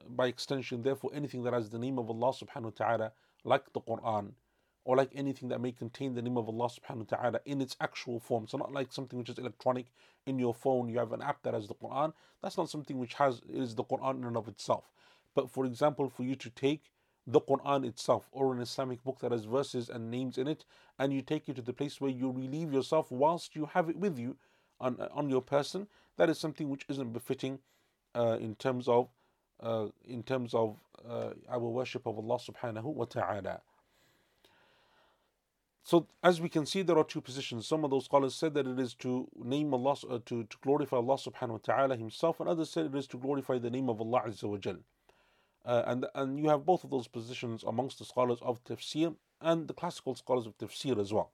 [0.09, 3.13] by extension, therefore, anything that has the name of Allah subhanahu wa ta'ala,
[3.45, 4.33] like the Quran,
[4.85, 7.77] or like anything that may contain the name of Allah subhanahu wa ta'ala in its
[7.79, 8.47] actual form.
[8.47, 9.87] So not like something which is electronic
[10.25, 12.15] in your phone, you have an app that has the Quran.
[12.43, 14.85] That's not something which has is the Quran in and of itself.
[15.35, 16.85] But for example, for you to take
[17.27, 20.65] the Quran itself or an Islamic book that has verses and names in it,
[20.99, 23.99] and you take it to the place where you relieve yourself whilst you have it
[23.99, 24.37] with you
[24.81, 25.87] on, on your person,
[26.17, 27.59] that is something which isn't befitting
[28.41, 29.09] in terms of
[29.61, 30.77] uh, in terms of
[31.09, 33.61] uh, our worship of Allah subhanahu wa ta'ala.
[35.83, 37.67] So, as we can see, there are two positions.
[37.67, 40.99] Some of those scholars said that it is to name Allah, uh, to, to glorify
[40.99, 44.01] Allah subhanahu wa ta'ala Himself, and others said it is to glorify the name of
[44.01, 44.77] Allah Azza wa Jal.
[45.65, 49.67] Uh, and, and you have both of those positions amongst the scholars of tafsir and
[49.67, 51.31] the classical scholars of tafsir as well.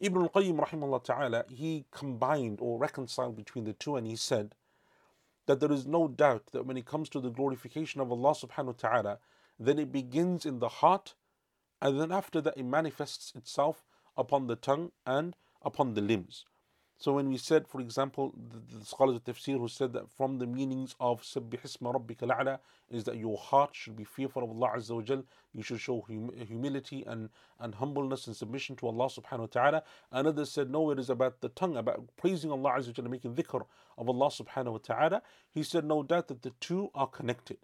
[0.00, 4.54] Ibn al-Qayyim rahimahullah ta'ala, he combined or reconciled between the two and he said
[5.46, 8.66] that there is no doubt that when it comes to the glorification of Allah subhanahu
[8.66, 9.18] wa ta'ala,
[9.58, 11.14] then it begins in the heart
[11.82, 13.84] and then after that it manifests itself
[14.16, 16.44] upon the tongue and upon the limbs.
[17.02, 20.38] So when we said, for example, the, the scholars of tafsir who said that from
[20.38, 22.60] the meanings of Sabbihisma Rabbika
[22.92, 25.22] is that your heart should be fearful of Allah Azza wa.
[25.52, 27.28] You should show hum- humility and,
[27.58, 29.82] and humbleness and submission to Allah subhanahu wa ta'ala.
[30.12, 33.08] And others said, no, it is about the tongue, about praising Allah Azza wa Jal,
[33.08, 33.62] making dhikr
[33.98, 35.22] of Allah subhanahu wa ta'ala.
[35.50, 37.56] He said, no doubt that the two are connected.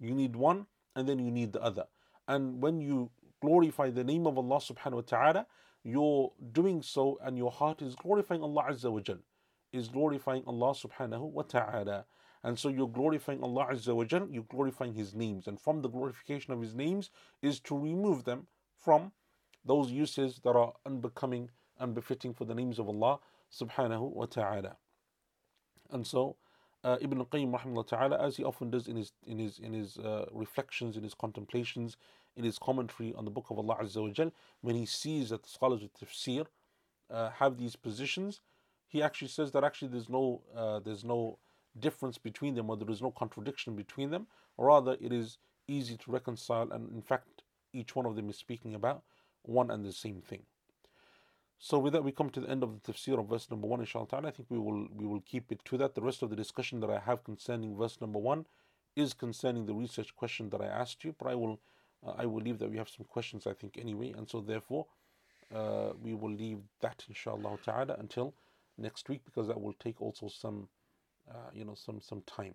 [0.00, 1.84] You need one and then you need the other.
[2.26, 3.10] And when you
[3.42, 5.46] glorify the name of Allah subhanahu wa ta'ala,
[5.86, 9.18] you're doing so and your heart is glorifying Allah Azza wa Jal,
[9.72, 12.04] is glorifying Allah subhanahu wa ta'ala.
[12.42, 15.46] And so you're glorifying Allah Azza wa Jal, you're glorifying His names.
[15.46, 17.10] And from the glorification of His names
[17.40, 19.12] is to remove them from
[19.64, 23.18] those uses that are unbecoming, and befitting for the names of Allah
[23.52, 24.76] subhanahu wa ta'ala.
[25.90, 26.36] And so
[26.84, 29.98] uh, Ibn Qayyim rahimahullah ta'ala, as he often does in his in his in his
[29.98, 31.96] uh, reflections, in his contemplations,
[32.36, 35.42] in his commentary on the Book of Allah Azza wa Jal, when he sees that
[35.42, 36.46] the scholars of tafsir
[37.10, 38.40] uh, have these positions,
[38.86, 41.38] he actually says that actually there's no uh, there's no
[41.78, 44.26] difference between them or there is no contradiction between them.
[44.56, 48.74] Rather, it is easy to reconcile, and in fact, each one of them is speaking
[48.74, 49.02] about
[49.42, 50.42] one and the same thing.
[51.58, 53.80] So with that, we come to the end of the tafsir of verse number one.
[53.80, 55.94] Inshallah, I think we will we will keep it to that.
[55.94, 58.46] The rest of the discussion that I have concerning verse number one
[58.94, 61.60] is concerning the research question that I asked you, but I will
[62.06, 64.86] uh, I will leave that we have some questions, I think, anyway, and so therefore
[65.54, 68.34] uh, we will leave that, inshallah ta'ala, until
[68.78, 70.68] next week because that will take also some,
[71.30, 72.54] uh, you know, some some time.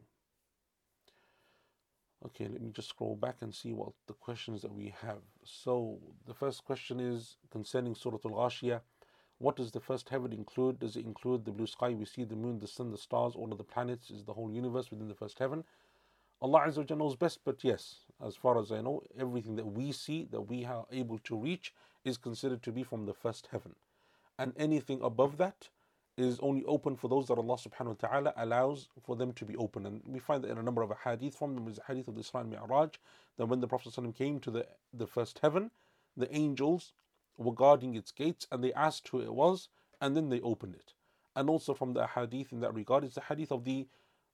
[2.24, 5.22] Okay, let me just scroll back and see what the questions that we have.
[5.43, 5.97] So
[6.28, 8.82] the first question is concerning Surah Al-Ghashiyah.
[9.39, 10.80] What does the first heaven include?
[10.80, 13.52] Does it include the blue sky we see, the moon, the sun, the stars, all
[13.52, 14.12] of the planets?
[14.12, 15.64] Is the whole universe within the first heaven?
[16.43, 19.91] Allah Azza wa knows best, but yes, as far as I know, everything that we
[19.91, 21.74] see, that we are able to reach,
[22.05, 23.76] is considered to be from the first heaven.
[24.39, 25.69] and anything above that
[26.17, 29.55] is only open for those that Allah subhanahu wa ta'ala allows for them to be
[29.57, 29.86] open.
[29.86, 32.15] And we find that in a number of hadith from them is the hadith of
[32.15, 32.91] the Isra and Mi'raj,
[33.38, 35.72] that when the Prophet came to the, the first heaven,
[36.17, 36.93] the angels
[37.38, 39.69] were guarding its gates and they asked who it was
[40.01, 40.93] and then they opened it.
[41.36, 43.88] And also from the hadith in that regard is the hadith of the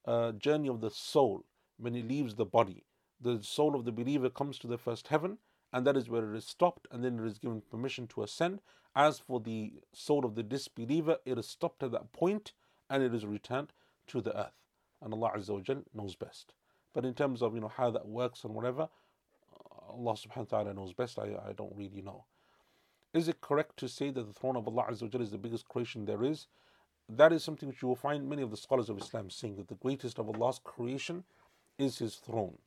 [0.05, 1.45] uh, journey of the soul
[1.77, 2.83] when it leaves the body.
[3.19, 5.37] The soul of the believer comes to the first heaven
[5.73, 8.61] and that is where it is stopped and then it is given permission to ascend.
[8.95, 12.53] As for the soul of the disbeliever, it is stopped at that point
[12.89, 13.73] and it is returned
[14.07, 14.53] to the earth.
[15.01, 16.53] And Allah Azza wa Jal knows best.
[16.93, 18.83] But in terms of you know how that works and whatever,
[19.53, 21.19] uh, Allah subhanahu wa ta'ala knows best.
[21.19, 22.25] I, I don't really know.
[23.13, 25.37] Is it correct to say that the throne of Allah Azza wa Jal is the
[25.37, 26.47] biggest creation there is?
[27.09, 29.67] That is something which you will find many of the scholars of Islam saying that
[29.67, 31.23] the greatest of Allah's creation
[31.77, 32.57] is His throne.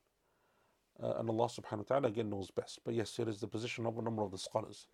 [1.03, 2.81] Uh, and Allah subhanahu wa ta'ala again knows best.
[2.85, 4.87] But yes, it is the position of a number of the scholars.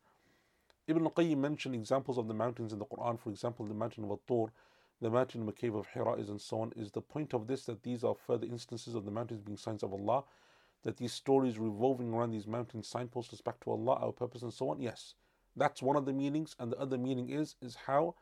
[0.87, 3.19] Ibn al-Qayyim mentioned examples of the mountains in the Quran.
[3.19, 4.53] For example, the mountain of At-Tur,
[5.01, 6.73] the mountain in the cave of Hira is and so on.
[6.77, 9.83] Is the point of this that these are further instances of the mountains being signs
[9.83, 10.23] of Allah?
[10.85, 14.53] That these stories revolving around these mountains signpost us back to Allah, our purpose and
[14.53, 14.81] so on?
[14.81, 15.15] Yes.
[15.57, 16.55] That's one of the meanings.
[16.61, 18.15] And the other meaning is, is how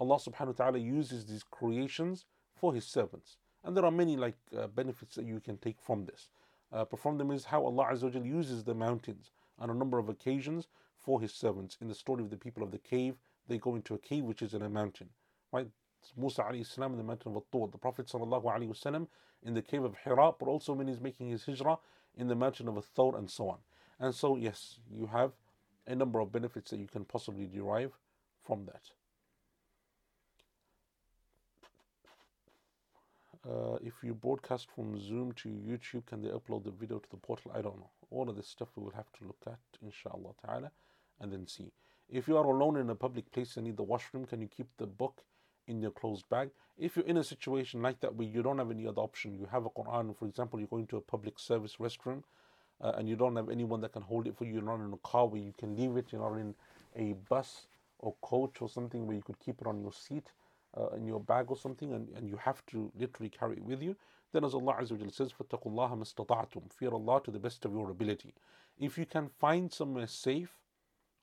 [0.00, 2.24] Allah subhanahu wa ta'ala uses these creations
[2.54, 3.36] for His servants.
[3.62, 6.30] And there are many like uh, benefits that you can take from this.
[6.72, 11.20] Uh, them is how Allah Azza uses the mountains on a number of occasions for
[11.20, 11.78] His servants.
[11.80, 13.14] In the story of the people of the cave,
[13.48, 15.08] they go into a cave which is in a mountain,
[15.52, 15.68] right?
[16.16, 19.06] Musa alayhi salam in the mountain of At-Tur, the Prophet wasallam
[19.42, 21.78] in the cave of Hira, but also when he's making his hijrah
[22.16, 23.58] in the mountain of Thawr and so on.
[23.98, 25.32] And so, yes, you have
[25.86, 27.92] a number of benefits that you can possibly derive
[28.42, 28.90] from that.
[33.48, 37.16] Uh, if you broadcast from Zoom to YouTube, can they upload the video to the
[37.16, 37.52] portal?
[37.54, 37.90] I don't know.
[38.10, 40.72] All of this stuff we will have to look at, inshallah ta'ala,
[41.20, 41.70] and then see.
[42.10, 44.66] If you are alone in a public place and need the washroom, can you keep
[44.78, 45.22] the book
[45.68, 46.50] in your closed bag?
[46.76, 49.46] If you're in a situation like that where you don't have any other option, you
[49.50, 52.24] have a Quran, for example, you're going to a public service restroom
[52.80, 54.92] uh, and you don't have anyone that can hold it for you, you're not in
[54.92, 56.54] a car where you can leave it, you're not in
[56.96, 57.66] a bus
[58.00, 60.24] or coach or something where you could keep it on your seat
[60.77, 63.81] uh, in your bag or something and, and you have to literally carry it with
[63.81, 63.95] you,
[64.33, 67.73] then as Allah Azza wa says, فَاتَّقُوا اللَّهَ مَسْتَطَعْتُمْ Fear Allah to the best of
[67.73, 68.33] your ability.
[68.79, 70.55] If you can find somewhere safe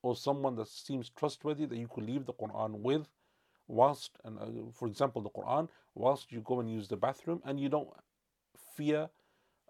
[0.02, 3.08] or someone that seems trustworthy that you could leave the Quran with,
[3.66, 7.58] whilst, and uh, for example, the Quran, whilst you go and use the bathroom and
[7.58, 7.88] you don't
[8.76, 9.08] fear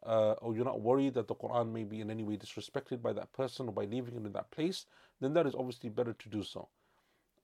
[0.04, 3.12] uh, or you're not worried that the Quran may be in any way disrespected by
[3.12, 4.86] that person or by leaving it in that place,
[5.20, 6.68] then that is obviously better to do so.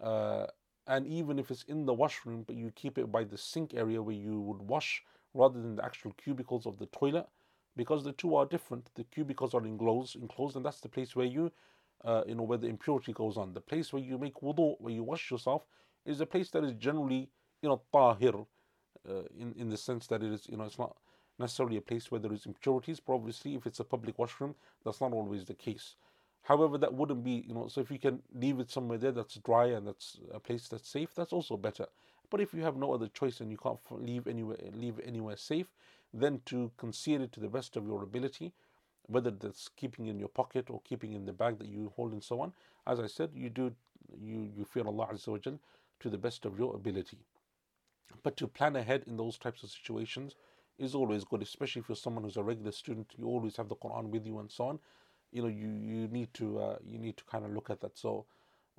[0.00, 0.46] Uh,
[0.87, 4.01] and even if it's in the washroom, but you keep it by the sink area
[4.01, 5.03] where you would wash
[5.33, 7.27] rather than the actual cubicles of the toilet,
[7.75, 8.89] because the two are different.
[8.95, 11.51] The cubicles are enclosed, enclosed, and that's the place where you,
[12.03, 13.53] uh, you know, where the impurity goes on.
[13.53, 15.65] The place where you make wudu, where you wash yourself,
[16.05, 17.29] is a place that is generally,
[17.61, 18.33] you know, tahir,
[19.07, 20.95] uh, in in the sense that it is, you know, it's not
[21.37, 22.99] necessarily a place where there is impurities.
[22.99, 25.95] But obviously, if it's a public washroom, that's not always the case.
[26.43, 29.35] However, that wouldn't be, you know, so if you can leave it somewhere there that's
[29.35, 31.85] dry and that's a place that's safe, that's also better.
[32.29, 35.67] But if you have no other choice and you can't leave anywhere, leave anywhere safe,
[36.13, 38.53] then to conceal it to the best of your ability,
[39.07, 42.23] whether that's keeping in your pocket or keeping in the bag that you hold and
[42.23, 42.53] so on.
[42.87, 43.73] As I said, you do,
[44.19, 45.37] you you fear Allah Azza wa
[45.99, 47.17] to the best of your ability.
[48.23, 50.35] But to plan ahead in those types of situations
[50.77, 53.13] is always good, especially if you're someone who's a regular student.
[53.17, 54.79] You always have the Quran with you and so on
[55.31, 57.97] you know you you need to uh, you need to kind of look at that.
[57.97, 58.25] So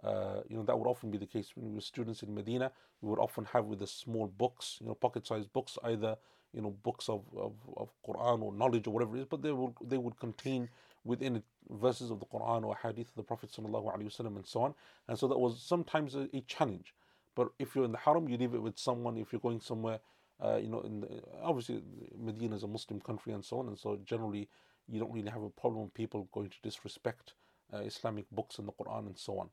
[0.02, 2.72] uh, you know that would often be the case when we were students in Medina.
[3.00, 6.16] We would often have with the small books you know pocket sized books either
[6.52, 9.52] you know books of, of, of Quran or knowledge or whatever it is but they
[9.52, 10.68] would they would contain
[11.04, 14.46] within it verses of the Quran or hadith of the Prophet Sallallahu Alaihi wasallam and
[14.46, 14.74] so on.
[15.08, 16.94] And so that was sometimes a, a, challenge.
[17.36, 19.16] But if you're in the haram you leave it with someone.
[19.16, 20.00] If you're going somewhere
[20.44, 21.08] uh, you know in the,
[21.42, 21.82] obviously
[22.18, 23.68] Medina is a Muslim country and so on.
[23.68, 24.48] And so generally
[24.90, 27.34] you don't really have a problem with people going to disrespect
[27.72, 29.50] uh, Islamic books and the Quran and so on.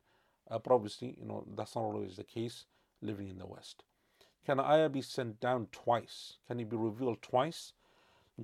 [0.50, 2.66] Uh, but obviously, you know, that's not always the case
[3.02, 3.84] living in the West.
[4.46, 6.38] Can an ayah be sent down twice?
[6.48, 7.74] Can it be revealed twice?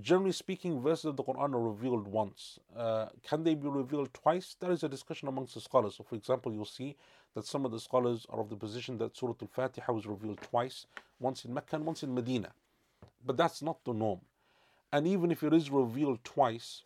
[0.02, 2.60] Generally speaking, verses of the Quran are revealed once.
[2.76, 4.56] Uh, can they be revealed twice?
[4.60, 5.96] There is a discussion amongst the scholars.
[5.96, 6.98] So, for example, you'll see
[7.36, 10.42] that some of the scholars are of the position that Surah Al Fatiha was revealed
[10.42, 10.88] twice,
[11.20, 12.54] once in Mecca and once in Medina.
[13.24, 14.22] But that's not the norm.
[14.94, 16.84] And even if it is revealed twice,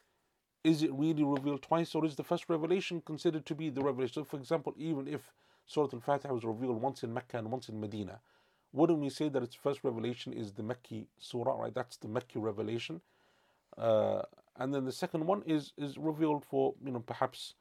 [0.64, 4.14] is it really revealed twice, or is the first revelation considered to be the revelation?
[4.14, 5.34] So, for example, even if
[5.66, 8.22] Surah Al Fatiha was revealed once in Mecca and once in Medina,
[8.72, 11.74] wouldn't we say that its first revelation is the Mecca surah, right?
[11.74, 13.02] That's the Mecca revelation.
[13.78, 14.22] Uh,
[14.56, 17.56] and then the second one is is revealed for you know perhaps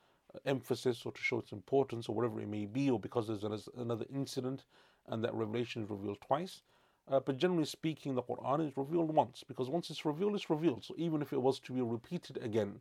[0.45, 4.07] emphasis or to show its importance or whatever it may be, or because there's another
[4.15, 4.65] incident
[5.09, 6.63] and that revelation is revealed twice.
[7.09, 10.85] Uh, but generally speaking, the Quran is revealed once because once it's revealed, it's revealed.
[10.85, 12.81] So even if it was to be repeated again,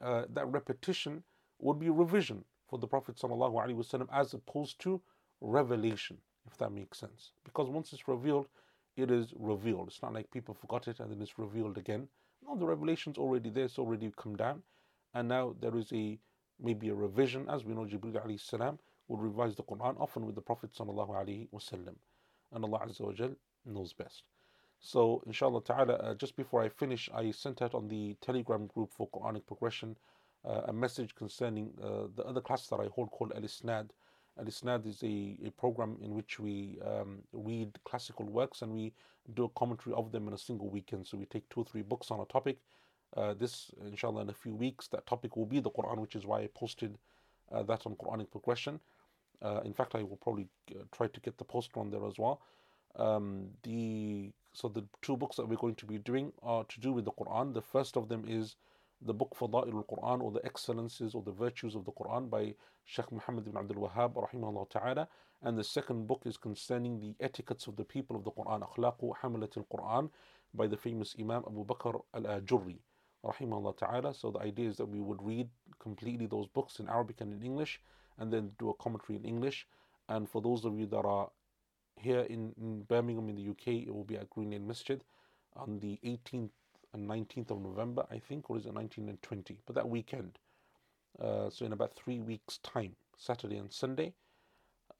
[0.00, 1.22] uh, that repetition
[1.60, 5.00] would be revision for the Prophet ﷺ as opposed to
[5.40, 6.16] revelation,
[6.46, 7.32] if that makes sense.
[7.44, 8.48] Because once it's revealed,
[8.96, 9.88] it is revealed.
[9.88, 12.08] It's not like people forgot it and then it's revealed again.
[12.46, 14.62] No, the revelation's already there, it's already come down,
[15.14, 16.18] and now there is a
[16.60, 18.78] maybe a revision, as we know Jibril alayhi
[19.08, 21.94] would revise the Quran often with the Prophet sallallahu alaihi wasallam,
[22.52, 23.34] and Allah Azza wa Jal
[23.64, 24.24] knows best.
[24.80, 28.92] So, inshallah ta'ala, uh, just before I finish, I sent out on the Telegram group
[28.92, 29.96] for Quranic progression
[30.44, 33.90] uh, a message concerning uh, the other class that I hold called Al Isnad.
[34.38, 38.92] Al Isnad is a, a program in which we um, read classical works and we
[39.34, 41.06] do a commentary of them in a single weekend.
[41.06, 42.58] So we take two or three books on a topic.
[43.16, 46.24] Uh, this, inshallah, in a few weeks, that topic will be the Quran, which is
[46.24, 46.96] why I posted
[47.50, 48.80] uh, that on Quranic progression.
[49.42, 52.18] Uh, in fact, I will probably uh, try to get the poster on there as
[52.18, 52.40] well.
[52.96, 56.92] Um, the so the two books that we're going to be doing are to do
[56.92, 57.54] with the Quran.
[57.54, 58.56] The first of them is
[59.02, 63.12] the book Fada'il al-Quran or the excellences or the virtues of the Quran by Sheikh
[63.12, 65.08] Muhammad ibn Abdul Wahhab rahimahullah ta'ala
[65.42, 69.56] and the second book is concerning the etiquettes of the people of the Quran Hamalat
[69.56, 70.10] al-Quran
[70.52, 72.78] by the famous Imam Abu Bakr al-Ajurri
[73.24, 77.20] rahimahullah ta'ala so the idea is that we would read completely those books in Arabic
[77.20, 77.80] and in English
[78.18, 79.66] and then do a commentary in English
[80.08, 81.30] and for those of you that are
[81.96, 85.02] here in, in Birmingham in the UK it will be at Green Lane Masjid
[85.56, 86.50] on the 18th
[86.94, 89.58] and 19th of November, I think, or is it 19 and 20?
[89.66, 90.38] But that weekend.
[91.20, 94.14] Uh, so in about three weeks' time, Saturday and Sunday,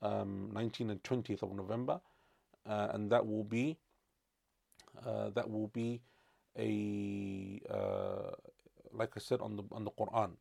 [0.02, 2.00] um, 19 and 20th of November,
[2.68, 3.76] uh, and that will be
[5.06, 6.00] uh, that will be
[6.58, 8.32] a uh,
[8.92, 10.32] like I said on the on the Quran.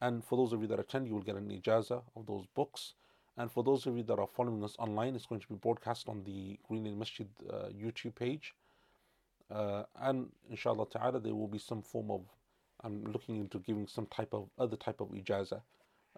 [0.00, 2.94] And for those of you that attend, you will get an ijaza of those books.
[3.38, 6.08] And for those of you that are following us online, it's going to be broadcast
[6.08, 8.54] on the Green Lane Masjid uh, YouTube page.
[9.50, 12.22] Uh, and inshallah ta'ala, there will be some form of,
[12.82, 15.60] I'm looking into giving some type of other type of ijaza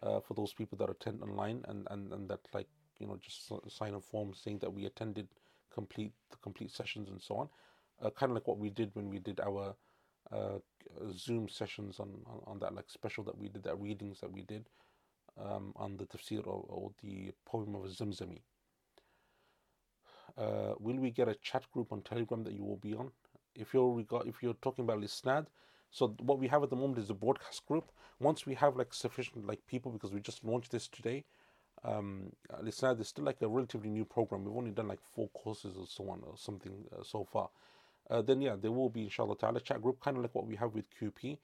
[0.03, 2.69] uh, for those people that attend online and, and, and that like,
[2.99, 5.29] you know, just sign a form saying that we attended
[5.73, 7.49] complete the complete sessions and so on.
[8.03, 9.75] Uh, kind of like what we did when we did our
[10.33, 10.59] uh,
[11.13, 14.43] Zoom sessions on, on, on, that like special that we did, that readings that we
[14.43, 14.67] did
[15.41, 18.41] um, on the tafsir or, or the poem of Zamzami
[20.39, 23.11] uh, will we get a chat group on Telegram that you will be on?
[23.55, 25.47] If you're regard, if you're talking about Al Isnad,
[25.91, 27.91] so what we have at the moment is a broadcast group.
[28.21, 31.25] Once we have like sufficient like people, because we just launched this today,
[31.83, 34.45] um, Al Isnad is still like a relatively new program.
[34.45, 37.49] We've only done like four courses or so on or something uh, so far.
[38.11, 40.57] Uh, then yeah, there will be inshallah ta'ala chat group, kind of like what we
[40.57, 41.39] have with QP.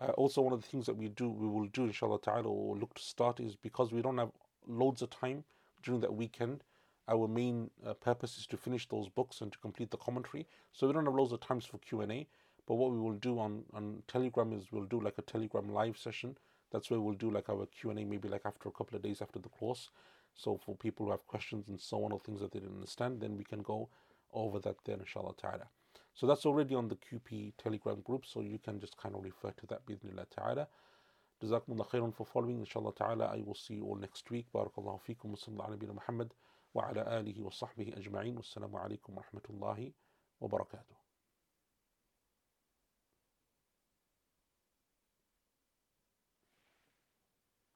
[0.00, 2.76] Uh, also, one of the things that we do, we will do inshallah ta'ala or
[2.76, 4.30] look to start is because we don't have
[4.66, 5.44] loads of time
[5.82, 6.62] during that weekend
[7.08, 10.46] our main uh, purpose is to finish those books and to complete the commentary.
[10.72, 12.26] So we don't have loads of times for Q and A.
[12.66, 15.98] But what we will do on on Telegram is we'll do like a Telegram live
[15.98, 16.38] session.
[16.72, 19.02] That's where we'll do like our Q and A, maybe like after a couple of
[19.02, 19.90] days after the course.
[20.34, 23.20] So for people who have questions and so on or things that they didn't understand,
[23.20, 23.90] then we can go
[24.32, 25.68] over that then, inshallah ta'ala.
[26.14, 29.50] So that's already on the QP Telegram group, so you can just kind of refer
[29.50, 30.68] to that bismillah ta'ala.
[31.42, 32.60] Jazakumullah khairan for following.
[32.60, 34.46] Inshallah ta'ala, I will see you all next week.
[34.54, 36.32] Barakallahu feekum wa sallallahu ala Muhammad
[36.72, 38.36] wa ala alihi wa sahbihi ajma'in.
[38.36, 39.92] Wassalamu alaikum wa rahmatullahi
[40.40, 41.03] wa barakatuh.